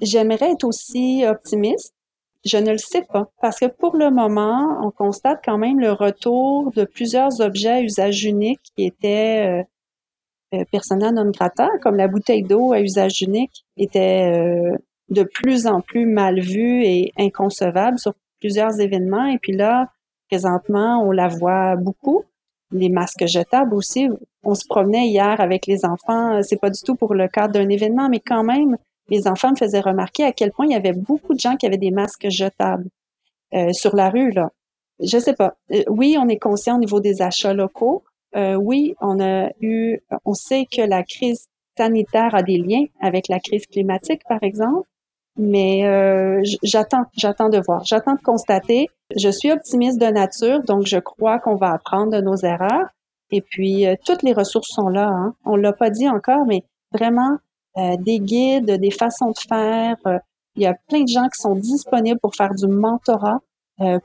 J'aimerais 0.00 0.52
être 0.52 0.64
aussi 0.64 1.24
optimiste. 1.26 1.94
Je 2.44 2.56
ne 2.56 2.72
le 2.72 2.78
sais 2.78 3.02
pas 3.02 3.30
parce 3.40 3.60
que 3.60 3.66
pour 3.66 3.96
le 3.96 4.10
moment, 4.10 4.80
on 4.84 4.90
constate 4.90 5.42
quand 5.44 5.58
même 5.58 5.78
le 5.78 5.92
retour 5.92 6.72
de 6.72 6.84
plusieurs 6.84 7.40
objets 7.40 7.70
à 7.70 7.80
usage 7.82 8.24
unique 8.24 8.60
qui 8.74 8.84
étaient 8.84 9.62
euh, 10.54 10.58
euh 10.58 10.64
persona 10.72 11.12
non 11.12 11.30
grata, 11.30 11.68
comme 11.82 11.96
la 11.96 12.08
bouteille 12.08 12.42
d'eau 12.42 12.72
à 12.72 12.80
usage 12.80 13.22
unique 13.22 13.64
était 13.76 14.32
euh, 14.34 14.76
de 15.08 15.22
plus 15.22 15.68
en 15.68 15.80
plus 15.80 16.04
mal 16.06 16.40
vue 16.40 16.84
et 16.84 17.12
inconcevable 17.16 17.98
sur 18.00 18.14
plusieurs 18.40 18.80
événements. 18.80 19.26
Et 19.26 19.38
puis 19.38 19.52
là, 19.52 19.86
présentement, 20.28 21.00
on 21.06 21.12
la 21.12 21.28
voit 21.28 21.76
beaucoup. 21.76 22.24
Les 22.72 22.88
masques 22.88 23.26
jetables 23.26 23.74
aussi. 23.74 24.08
On 24.42 24.54
se 24.54 24.66
promenait 24.68 25.06
hier 25.06 25.40
avec 25.40 25.66
les 25.66 25.84
enfants. 25.84 26.42
C'est 26.42 26.60
pas 26.60 26.70
du 26.70 26.80
tout 26.84 26.96
pour 26.96 27.14
le 27.14 27.28
cadre 27.28 27.54
d'un 27.54 27.68
événement, 27.68 28.08
mais 28.08 28.20
quand 28.20 28.42
même, 28.42 28.78
les 29.08 29.26
enfants 29.26 29.50
me 29.50 29.56
faisaient 29.56 29.80
remarquer 29.80 30.24
à 30.24 30.32
quel 30.32 30.52
point 30.52 30.66
il 30.66 30.72
y 30.72 30.76
avait 30.76 30.92
beaucoup 30.92 31.34
de 31.34 31.40
gens 31.40 31.56
qui 31.56 31.66
avaient 31.66 31.76
des 31.76 31.90
masques 31.90 32.28
jetables 32.28 32.88
euh, 33.54 33.72
sur 33.72 33.94
la 33.94 34.08
rue. 34.08 34.30
Là, 34.30 34.50
je 35.00 35.18
sais 35.18 35.34
pas. 35.34 35.54
Euh, 35.72 35.82
oui, 35.88 36.16
on 36.18 36.28
est 36.28 36.38
conscient 36.38 36.76
au 36.76 36.80
niveau 36.80 37.00
des 37.00 37.20
achats 37.20 37.52
locaux. 37.52 38.02
Euh, 38.34 38.54
oui, 38.54 38.94
on 39.00 39.20
a 39.20 39.50
eu, 39.60 39.98
on 40.24 40.32
sait 40.32 40.64
que 40.64 40.80
la 40.80 41.02
crise 41.02 41.48
sanitaire 41.76 42.34
a 42.34 42.42
des 42.42 42.56
liens 42.56 42.84
avec 43.00 43.28
la 43.28 43.40
crise 43.40 43.66
climatique, 43.66 44.22
par 44.28 44.42
exemple. 44.42 44.88
Mais 45.36 45.82
j'attends, 46.62 47.04
j'attends 47.16 47.48
de 47.48 47.58
voir, 47.58 47.82
j'attends 47.86 48.16
de 48.16 48.20
constater. 48.20 48.88
Je 49.16 49.30
suis 49.30 49.50
optimiste 49.50 49.98
de 49.98 50.06
nature, 50.06 50.62
donc 50.62 50.84
je 50.84 50.98
crois 50.98 51.38
qu'on 51.38 51.56
va 51.56 51.72
apprendre 51.72 52.12
de 52.12 52.20
nos 52.20 52.36
erreurs. 52.36 52.88
Et 53.30 53.40
puis 53.40 53.86
toutes 54.04 54.22
les 54.22 54.34
ressources 54.34 54.68
sont 54.68 54.88
là. 54.88 55.08
Hein. 55.08 55.34
On 55.46 55.56
l'a 55.56 55.72
pas 55.72 55.88
dit 55.88 56.06
encore, 56.06 56.44
mais 56.46 56.64
vraiment 56.92 57.38
euh, 57.76 57.96
des 57.98 58.18
guides, 58.18 58.70
des 58.70 58.90
façons 58.90 59.30
de 59.30 59.38
faire. 59.48 59.96
il 60.56 60.62
y 60.62 60.66
a 60.66 60.74
plein 60.88 61.02
de 61.02 61.08
gens 61.08 61.28
qui 61.28 61.40
sont 61.40 61.54
disponibles 61.54 62.20
pour 62.20 62.34
faire 62.34 62.54
du 62.54 62.66
mentorat, 62.66 63.40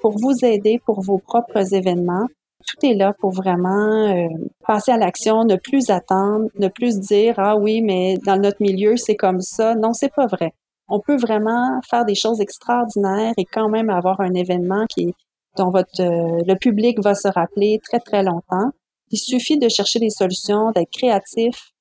pour 0.01 0.17
vous 0.17 0.33
aider 0.43 0.79
pour 0.85 1.01
vos 1.01 1.19
propres 1.19 1.73
événements. 1.73 2.27
Tout 2.65 2.85
est 2.85 2.95
là 2.95 3.13
pour 3.19 3.31
vraiment 3.31 4.27
passer 4.65 4.91
à 4.91 4.97
l'action, 4.97 5.43
ne 5.43 5.55
plus 5.55 5.89
attendre, 5.89 6.47
ne 6.57 6.67
plus 6.67 6.99
dire 6.99 7.35
ah 7.37 7.55
oui 7.57 7.81
mais 7.81 8.17
dans 8.25 8.37
notre 8.37 8.61
milieu 8.61 8.97
c'est 8.97 9.15
comme 9.15 9.41
ça. 9.41 9.75
Non, 9.75 9.93
c'est 9.93 10.13
pas 10.13 10.25
vrai 10.25 10.53
on 10.89 10.99
peut 10.99 11.17
vraiment 11.17 11.79
faire 11.89 12.05
des 12.05 12.15
choses 12.15 12.39
extraordinaires 12.39 13.33
et 13.37 13.45
quand 13.45 13.69
même 13.69 13.89
avoir 13.89 14.21
un 14.21 14.33
événement 14.33 14.85
qui 14.87 15.13
dont 15.57 15.71
votre 15.71 16.01
euh, 16.01 16.43
le 16.45 16.55
public 16.55 16.99
va 17.01 17.15
se 17.15 17.27
rappeler 17.27 17.79
très 17.83 17.99
très 17.99 18.23
longtemps. 18.23 18.71
Il 19.09 19.17
suffit 19.17 19.57
de 19.57 19.69
chercher 19.69 19.99
des 19.99 20.09
solutions, 20.09 20.71
d'être 20.71 20.91
créatif, 20.91 21.71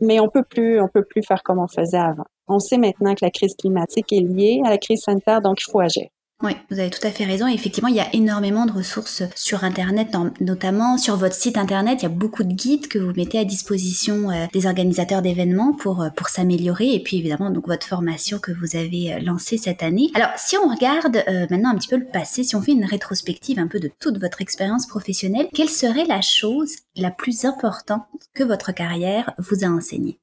mais 0.00 0.20
on 0.20 0.28
peut 0.28 0.44
plus 0.44 0.80
on 0.80 0.88
peut 0.88 1.04
plus 1.04 1.22
faire 1.22 1.42
comme 1.42 1.58
on 1.58 1.68
faisait 1.68 1.98
avant. 1.98 2.26
On 2.46 2.58
sait 2.58 2.78
maintenant 2.78 3.14
que 3.14 3.24
la 3.24 3.30
crise 3.30 3.54
climatique 3.56 4.12
est 4.12 4.20
liée 4.20 4.62
à 4.64 4.70
la 4.70 4.78
crise 4.78 5.02
sanitaire, 5.02 5.40
donc 5.40 5.58
il 5.60 5.70
faut 5.70 5.80
agir. 5.80 6.08
Oui, 6.40 6.52
vous 6.70 6.78
avez 6.78 6.90
tout 6.90 7.04
à 7.04 7.10
fait 7.10 7.24
raison. 7.24 7.48
effectivement, 7.48 7.88
il 7.88 7.96
y 7.96 8.00
a 8.00 8.14
énormément 8.14 8.64
de 8.64 8.70
ressources 8.70 9.24
sur 9.34 9.64
Internet, 9.64 10.16
notamment 10.40 10.96
sur 10.96 11.16
votre 11.16 11.34
site 11.34 11.58
Internet. 11.58 11.98
Il 12.00 12.02
y 12.04 12.06
a 12.06 12.10
beaucoup 12.10 12.44
de 12.44 12.52
guides 12.52 12.86
que 12.86 13.00
vous 13.00 13.12
mettez 13.16 13.40
à 13.40 13.44
disposition 13.44 14.30
euh, 14.30 14.46
des 14.52 14.66
organisateurs 14.66 15.20
d'événements 15.20 15.72
pour, 15.72 16.00
euh, 16.00 16.10
pour 16.10 16.28
s'améliorer. 16.28 16.94
Et 16.94 17.02
puis 17.02 17.18
évidemment, 17.18 17.50
donc 17.50 17.66
votre 17.66 17.84
formation 17.84 18.38
que 18.38 18.52
vous 18.52 18.76
avez 18.76 19.14
euh, 19.14 19.18
lancée 19.18 19.58
cette 19.58 19.82
année. 19.82 20.12
Alors, 20.14 20.30
si 20.36 20.56
on 20.56 20.68
regarde 20.68 21.24
maintenant 21.50 21.70
un 21.70 21.76
petit 21.76 21.88
peu 21.88 21.96
le 21.96 22.06
passé, 22.06 22.44
si 22.44 22.54
on 22.54 22.62
fait 22.62 22.72
une 22.72 22.84
rétrospective 22.84 23.58
un 23.58 23.66
peu 23.66 23.80
de 23.80 23.90
toute 23.98 24.20
votre 24.20 24.40
expérience 24.40 24.86
professionnelle, 24.86 25.48
quelle 25.52 25.68
serait 25.68 26.04
la 26.04 26.20
chose 26.20 26.76
la 26.94 27.10
plus 27.10 27.46
importante 27.46 28.06
que 28.34 28.44
votre 28.44 28.70
carrière 28.70 29.34
vous 29.38 29.64
a 29.64 29.68
enseignée? 29.68 30.20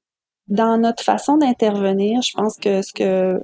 Dans 0.47 0.78
notre 0.78 1.04
façon 1.04 1.36
d'intervenir, 1.36 2.21
je 2.21 2.32
pense 2.34 2.56
que 2.56 2.82
ce 2.82 2.93
que 2.93 3.41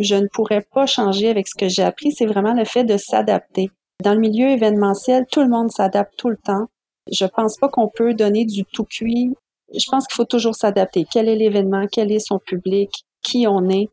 je 0.00 0.16
ne 0.16 0.26
pourrais 0.26 0.66
pas 0.72 0.86
changer 0.86 1.28
avec 1.28 1.46
ce 1.48 1.54
que 1.58 1.68
j'ai 1.68 1.82
appris, 1.82 2.12
c'est 2.12 2.26
vraiment 2.26 2.54
le 2.54 2.64
fait 2.64 2.84
de 2.84 2.96
s'adapter. 2.96 3.70
Dans 4.02 4.14
le 4.14 4.20
milieu 4.20 4.48
événementiel, 4.48 5.26
tout 5.30 5.40
le 5.40 5.48
monde 5.48 5.70
s'adapte 5.70 6.14
tout 6.16 6.30
le 6.30 6.36
temps. 6.36 6.66
Je 7.10 7.26
pense 7.26 7.56
pas 7.58 7.68
qu'on 7.68 7.88
peut 7.88 8.14
donner 8.14 8.44
du 8.44 8.64
tout 8.64 8.84
cuit. 8.84 9.34
Je 9.72 9.90
pense 9.90 10.06
qu'il 10.06 10.14
faut 10.14 10.24
toujours 10.24 10.54
s'adapter. 10.54 11.06
Quel 11.10 11.28
est 11.28 11.36
l'événement? 11.36 11.86
Quel 11.90 12.10
est 12.10 12.26
son 12.26 12.38
public? 12.38 12.90
Qui 13.22 13.46
on 13.46 13.68
est? 13.68 13.88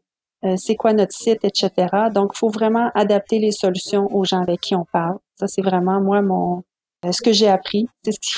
Euh, 0.45 0.55
c'est 0.57 0.75
quoi 0.75 0.93
notre 0.93 1.13
site, 1.13 1.43
etc. 1.43 1.87
Donc, 2.13 2.31
il 2.35 2.37
faut 2.37 2.49
vraiment 2.49 2.89
adapter 2.93 3.39
les 3.39 3.51
solutions 3.51 4.07
aux 4.15 4.23
gens 4.23 4.41
avec 4.41 4.61
qui 4.61 4.75
on 4.75 4.85
parle. 4.91 5.17
Ça, 5.39 5.47
c'est 5.47 5.61
vraiment 5.61 5.99
moi 5.99 6.21
mon 6.21 6.63
euh, 7.05 7.11
ce 7.11 7.21
que 7.21 7.31
j'ai 7.31 7.47
appris. 7.47 7.87
C'est 8.03 8.11
ce 8.11 8.19
qui 8.19 8.33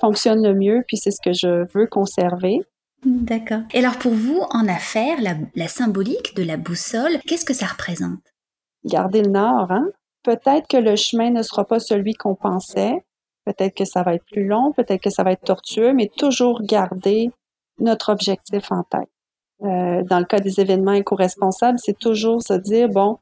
fonctionne 0.00 0.42
le 0.42 0.54
mieux, 0.54 0.82
puis 0.86 0.96
c'est 0.96 1.10
ce 1.10 1.20
que 1.22 1.32
je 1.32 1.66
veux 1.74 1.86
conserver. 1.86 2.60
D'accord. 3.04 3.62
Et 3.72 3.78
alors 3.78 3.98
pour 3.98 4.12
vous, 4.12 4.40
en 4.50 4.66
affaires, 4.66 5.18
la, 5.20 5.68
symbolique 5.68 6.34
de 6.34 6.42
la 6.42 6.56
boussole, 6.56 7.18
qu'est-ce 7.26 7.44
que 7.44 7.54
ça 7.54 7.66
représente? 7.66 8.20
Garder 8.84 9.22
le 9.22 9.30
nord, 9.30 9.70
hein? 9.70 9.86
Peut-être 10.24 10.66
que 10.66 10.76
le 10.76 10.96
chemin 10.96 11.30
ne 11.30 11.42
sera 11.42 11.64
pas 11.64 11.78
celui 11.78 12.14
qu'on 12.14 12.34
pensait, 12.34 13.04
peut-être 13.44 13.74
que 13.74 13.84
ça 13.84 14.02
va 14.02 14.14
être 14.14 14.24
plus 14.26 14.46
long, 14.46 14.72
peut-être 14.72 15.00
que 15.00 15.10
ça 15.10 15.22
va 15.22 15.32
être 15.32 15.44
tortueux, 15.44 15.92
mais 15.92 16.10
toujours 16.16 16.60
garder 16.62 17.30
notre 17.78 18.12
objectif 18.12 18.70
en 18.72 18.82
tête. 18.82 19.08
Euh, 19.62 20.02
dans 20.04 20.18
le 20.18 20.24
cas 20.24 20.40
des 20.40 20.60
événements 20.60 20.92
éco-responsables, 20.92 21.78
c'est 21.78 21.98
toujours 21.98 22.42
se 22.42 22.54
dire, 22.54 22.88
bon, 22.88 23.18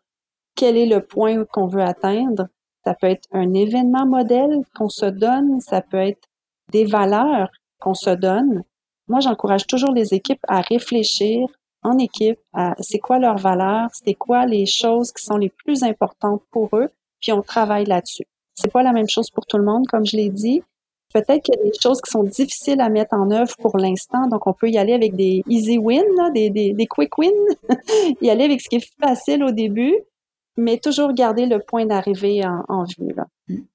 quel 0.54 0.76
est 0.76 0.86
le 0.86 1.00
point 1.00 1.44
qu'on 1.44 1.66
veut 1.66 1.82
atteindre? 1.82 2.48
Ça 2.84 2.94
peut 2.94 3.08
être 3.08 3.28
un 3.32 3.52
événement 3.52 4.06
modèle 4.06 4.62
qu'on 4.74 4.88
se 4.88 5.06
donne, 5.06 5.60
ça 5.60 5.82
peut 5.82 5.98
être 5.98 6.28
des 6.72 6.84
valeurs 6.84 7.50
qu'on 7.78 7.94
se 7.94 8.10
donne, 8.10 8.64
moi, 9.08 9.20
j'encourage 9.20 9.66
toujours 9.66 9.92
les 9.92 10.14
équipes 10.14 10.44
à 10.48 10.60
réfléchir 10.60 11.46
en 11.82 11.98
équipe 11.98 12.38
à 12.52 12.74
c'est 12.80 12.98
quoi 12.98 13.18
leurs 13.18 13.38
valeurs, 13.38 13.88
c'est 13.92 14.14
quoi 14.14 14.46
les 14.46 14.66
choses 14.66 15.12
qui 15.12 15.24
sont 15.24 15.36
les 15.36 15.50
plus 15.50 15.82
importantes 15.82 16.42
pour 16.50 16.76
eux, 16.76 16.88
puis 17.20 17.32
on 17.32 17.42
travaille 17.42 17.84
là-dessus. 17.84 18.26
C'est 18.54 18.72
pas 18.72 18.82
la 18.82 18.92
même 18.92 19.08
chose 19.08 19.30
pour 19.30 19.46
tout 19.46 19.58
le 19.58 19.64
monde, 19.64 19.86
comme 19.86 20.04
je 20.04 20.16
l'ai 20.16 20.30
dit. 20.30 20.62
Peut-être 21.14 21.42
qu'il 21.42 21.54
y 21.54 21.60
a 21.60 21.62
des 21.62 21.78
choses 21.80 22.00
qui 22.00 22.10
sont 22.10 22.24
difficiles 22.24 22.80
à 22.80 22.88
mettre 22.88 23.14
en 23.14 23.30
œuvre 23.30 23.54
pour 23.58 23.78
l'instant, 23.78 24.26
donc 24.26 24.46
on 24.46 24.52
peut 24.52 24.68
y 24.68 24.76
aller 24.76 24.92
avec 24.92 25.14
des 25.14 25.42
easy 25.48 25.78
wins, 25.78 26.32
des, 26.34 26.50
des, 26.50 26.72
des 26.72 26.86
quick 26.86 27.16
wins, 27.16 27.30
y 28.20 28.28
aller 28.28 28.44
avec 28.44 28.60
ce 28.60 28.68
qui 28.68 28.76
est 28.76 28.90
facile 29.00 29.44
au 29.44 29.52
début, 29.52 29.94
mais 30.56 30.78
toujours 30.78 31.12
garder 31.12 31.46
le 31.46 31.60
point 31.60 31.86
d'arrivée 31.86 32.42
en, 32.44 32.84
vue. 32.84 33.12
Là. 33.14 33.26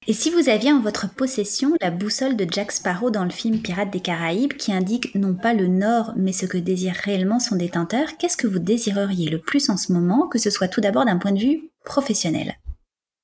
Et 0.06 0.12
si 0.12 0.30
vous 0.30 0.48
aviez 0.48 0.72
en 0.72 0.80
votre 0.80 1.12
possession 1.14 1.74
la 1.80 1.90
boussole 1.90 2.36
de 2.36 2.46
Jack 2.50 2.72
Sparrow 2.72 3.10
dans 3.10 3.24
le 3.24 3.30
film 3.30 3.60
Pirates 3.60 3.92
des 3.92 4.00
Caraïbes 4.00 4.54
qui 4.54 4.72
indique 4.72 5.14
non 5.14 5.34
pas 5.34 5.54
le 5.54 5.68
nord 5.68 6.12
mais 6.16 6.32
ce 6.32 6.46
que 6.46 6.58
désire 6.58 6.94
réellement 6.94 7.38
son 7.38 7.56
détenteur, 7.56 8.16
qu'est-ce 8.18 8.36
que 8.36 8.46
vous 8.46 8.58
désireriez 8.58 9.30
le 9.30 9.38
plus 9.38 9.70
en 9.70 9.76
ce 9.76 9.92
moment, 9.92 10.28
que 10.28 10.38
ce 10.38 10.50
soit 10.50 10.68
tout 10.68 10.80
d'abord 10.80 11.04
d'un 11.04 11.18
point 11.18 11.32
de 11.32 11.38
vue 11.38 11.70
professionnel? 11.84 12.56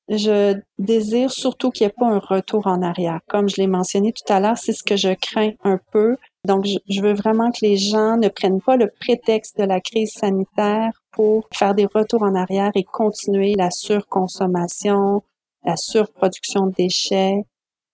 Je 0.09 0.59
désire 0.79 1.31
surtout 1.31 1.71
qu'il 1.71 1.87
n'y 1.87 1.91
ait 1.91 1.95
pas 1.99 2.07
un 2.07 2.19
retour 2.19 2.67
en 2.67 2.81
arrière. 2.81 3.21
Comme 3.29 3.49
je 3.49 3.57
l'ai 3.57 3.67
mentionné 3.67 4.13
tout 4.13 4.33
à 4.33 4.41
l'heure, 4.41 4.57
c'est 4.57 4.73
ce 4.73 4.83
que 4.83 4.97
je 4.97 5.13
crains 5.13 5.53
un 5.65 5.79
peu. 5.93 6.17
Donc, 6.47 6.65
je, 6.65 7.03
veux 7.03 7.13
vraiment 7.13 7.51
que 7.51 7.59
les 7.61 7.77
gens 7.77 8.17
ne 8.17 8.29
prennent 8.29 8.63
pas 8.63 8.77
le 8.77 8.91
prétexte 9.01 9.59
de 9.59 9.65
la 9.65 9.81
crise 9.81 10.13
sanitaire 10.13 10.93
pour 11.19 11.49
faire 11.53 11.75
des 11.75 11.89
retours 11.93 12.23
en 12.23 12.37
arrière 12.37 12.71
et 12.77 12.85
continuer 12.85 13.57
la 13.57 13.73
surconsommation, 13.73 15.25
la 15.65 15.77
surproduction 15.77 16.69
de 16.69 16.75
déchets. 16.79 17.43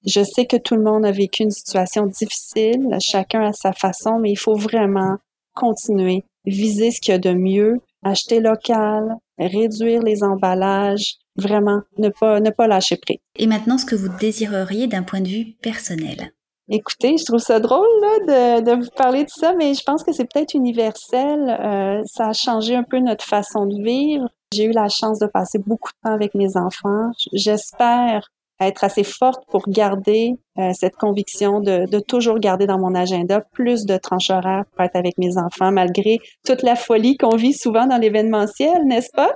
Je 0.06 0.22
sais 0.22 0.44
que 0.44 0.58
tout 0.58 0.76
le 0.76 0.82
monde 0.82 1.06
a 1.06 1.10
vécu 1.10 1.42
une 1.42 1.50
situation 1.50 2.04
difficile, 2.04 2.86
chacun 3.00 3.40
à 3.40 3.54
sa 3.54 3.72
façon, 3.72 4.18
mais 4.18 4.30
il 4.30 4.36
faut 4.36 4.56
vraiment 4.56 5.16
continuer, 5.54 6.26
viser 6.44 6.90
ce 6.90 7.00
qu'il 7.00 7.12
y 7.12 7.14
a 7.14 7.18
de 7.18 7.32
mieux, 7.32 7.80
acheter 8.04 8.40
local, 8.40 9.16
réduire 9.38 10.02
les 10.02 10.22
emballages, 10.22 11.14
vraiment 11.36 11.80
ne 11.96 12.10
pas 12.10 12.40
ne 12.40 12.50
pas 12.50 12.66
lâcher 12.66 12.98
prise. 12.98 13.20
Et 13.36 13.46
maintenant, 13.46 13.78
ce 13.78 13.86
que 13.86 13.96
vous 13.96 14.14
désireriez 14.20 14.86
d'un 14.86 15.02
point 15.02 15.22
de 15.22 15.28
vue 15.28 15.54
personnel? 15.62 16.34
Écoutez, 16.70 17.18
je 17.18 17.24
trouve 17.26 17.40
ça 17.40 17.60
drôle 17.60 17.86
là, 18.00 18.60
de, 18.60 18.64
de 18.64 18.84
vous 18.84 18.90
parler 18.96 19.24
de 19.24 19.28
ça, 19.28 19.52
mais 19.54 19.74
je 19.74 19.82
pense 19.82 20.02
que 20.02 20.12
c'est 20.12 20.24
peut-être 20.24 20.54
universel. 20.54 21.58
Euh, 21.60 22.02
ça 22.06 22.28
a 22.28 22.32
changé 22.32 22.74
un 22.74 22.84
peu 22.84 23.00
notre 23.00 23.24
façon 23.24 23.66
de 23.66 23.82
vivre. 23.82 24.28
J'ai 24.54 24.64
eu 24.64 24.72
la 24.72 24.88
chance 24.88 25.18
de 25.18 25.26
passer 25.26 25.58
beaucoup 25.58 25.90
de 25.90 26.08
temps 26.08 26.14
avec 26.14 26.34
mes 26.34 26.56
enfants. 26.56 27.10
J'espère 27.34 28.30
être 28.60 28.84
assez 28.84 29.04
forte 29.04 29.44
pour 29.50 29.68
garder 29.68 30.32
euh, 30.58 30.70
cette 30.72 30.96
conviction 30.96 31.60
de, 31.60 31.86
de, 31.90 31.98
toujours 31.98 32.38
garder 32.38 32.66
dans 32.66 32.78
mon 32.78 32.94
agenda 32.94 33.42
plus 33.52 33.84
de 33.84 33.98
tranches 33.98 34.30
horaires 34.30 34.64
pour 34.72 34.84
être 34.84 34.96
avec 34.96 35.18
mes 35.18 35.36
enfants, 35.36 35.72
malgré 35.72 36.18
toute 36.46 36.62
la 36.62 36.76
folie 36.76 37.18
qu'on 37.18 37.36
vit 37.36 37.52
souvent 37.52 37.86
dans 37.86 37.98
l'événementiel, 37.98 38.86
n'est-ce 38.86 39.10
pas? 39.12 39.34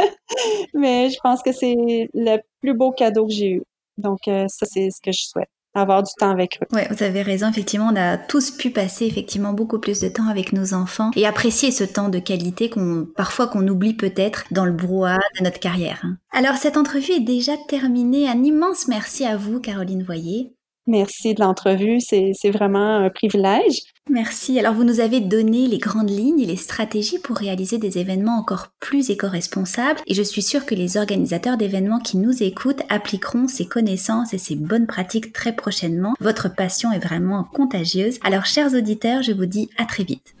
Mais 0.74 1.10
je 1.10 1.18
pense 1.22 1.42
que 1.42 1.52
c'est 1.52 1.76
le 2.12 2.38
plus 2.60 2.74
beau 2.74 2.90
cadeau 2.90 3.26
que 3.26 3.32
j'ai 3.32 3.50
eu. 3.50 3.62
Donc, 3.98 4.26
euh, 4.26 4.46
ça, 4.48 4.66
c'est 4.66 4.88
ce 4.90 5.00
que 5.00 5.12
je 5.12 5.22
souhaite 5.22 5.50
avoir 5.74 6.02
du 6.02 6.10
temps 6.18 6.30
avec 6.30 6.58
eux. 6.62 6.74
Ouais, 6.74 6.88
vous 6.90 7.02
avez 7.02 7.22
raison. 7.22 7.48
Effectivement, 7.48 7.90
on 7.92 7.96
a 7.96 8.18
tous 8.18 8.50
pu 8.50 8.70
passer 8.70 9.06
effectivement 9.06 9.52
beaucoup 9.52 9.78
plus 9.78 10.00
de 10.00 10.08
temps 10.08 10.28
avec 10.28 10.52
nos 10.52 10.74
enfants 10.74 11.10
et 11.16 11.26
apprécier 11.26 11.70
ce 11.70 11.84
temps 11.84 12.08
de 12.08 12.18
qualité 12.18 12.70
qu'on 12.70 13.06
parfois 13.16 13.46
qu'on 13.46 13.66
oublie 13.66 13.94
peut-être 13.94 14.44
dans 14.50 14.64
le 14.64 14.72
brouhaha 14.72 15.18
de 15.38 15.44
notre 15.44 15.60
carrière. 15.60 16.00
Hein. 16.04 16.16
Alors 16.32 16.56
cette 16.56 16.76
entrevue 16.76 17.12
est 17.12 17.20
déjà 17.20 17.52
terminée. 17.68 18.28
Un 18.28 18.42
immense 18.42 18.88
merci 18.88 19.24
à 19.24 19.36
vous, 19.36 19.60
Caroline 19.60 20.02
Voyer. 20.02 20.54
Merci 20.86 21.34
de 21.34 21.40
l'entrevue, 21.40 22.00
c'est 22.00 22.50
vraiment 22.50 22.96
un 22.96 23.10
privilège. 23.10 23.82
Merci. 24.08 24.58
Alors 24.58 24.74
vous 24.74 24.82
nous 24.82 24.98
avez 24.98 25.20
donné 25.20 25.68
les 25.68 25.78
grandes 25.78 26.10
lignes 26.10 26.40
et 26.40 26.46
les 26.46 26.56
stratégies 26.56 27.20
pour 27.20 27.36
réaliser 27.36 27.78
des 27.78 27.98
événements 27.98 28.38
encore 28.38 28.68
plus 28.80 29.08
éco-responsables 29.10 30.00
et 30.08 30.14
je 30.14 30.22
suis 30.22 30.42
sûre 30.42 30.66
que 30.66 30.74
les 30.74 30.96
organisateurs 30.96 31.56
d'événements 31.56 32.00
qui 32.00 32.16
nous 32.16 32.42
écoutent 32.42 32.82
appliqueront 32.88 33.46
ces 33.46 33.66
connaissances 33.66 34.34
et 34.34 34.38
ces 34.38 34.56
bonnes 34.56 34.88
pratiques 34.88 35.32
très 35.32 35.54
prochainement. 35.54 36.14
Votre 36.18 36.52
passion 36.52 36.90
est 36.90 36.98
vraiment 36.98 37.44
contagieuse. 37.44 38.18
Alors 38.24 38.46
chers 38.46 38.74
auditeurs, 38.74 39.22
je 39.22 39.32
vous 39.32 39.46
dis 39.46 39.68
à 39.78 39.84
très 39.84 40.02
vite. 40.02 40.34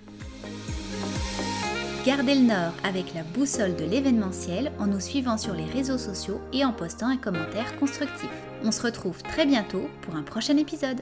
Gardez 2.04 2.34
le 2.34 2.46
nord 2.46 2.72
avec 2.82 3.14
la 3.14 3.22
boussole 3.22 3.76
de 3.76 3.84
l'événementiel 3.84 4.72
en 4.80 4.86
nous 4.86 5.00
suivant 5.00 5.36
sur 5.36 5.54
les 5.54 5.66
réseaux 5.66 5.98
sociaux 5.98 6.40
et 6.52 6.64
en 6.64 6.72
postant 6.72 7.08
un 7.08 7.18
commentaire 7.18 7.78
constructif. 7.78 8.30
On 8.62 8.72
se 8.72 8.82
retrouve 8.82 9.22
très 9.22 9.46
bientôt 9.46 9.88
pour 10.02 10.16
un 10.16 10.22
prochain 10.22 10.56
épisode. 10.56 11.00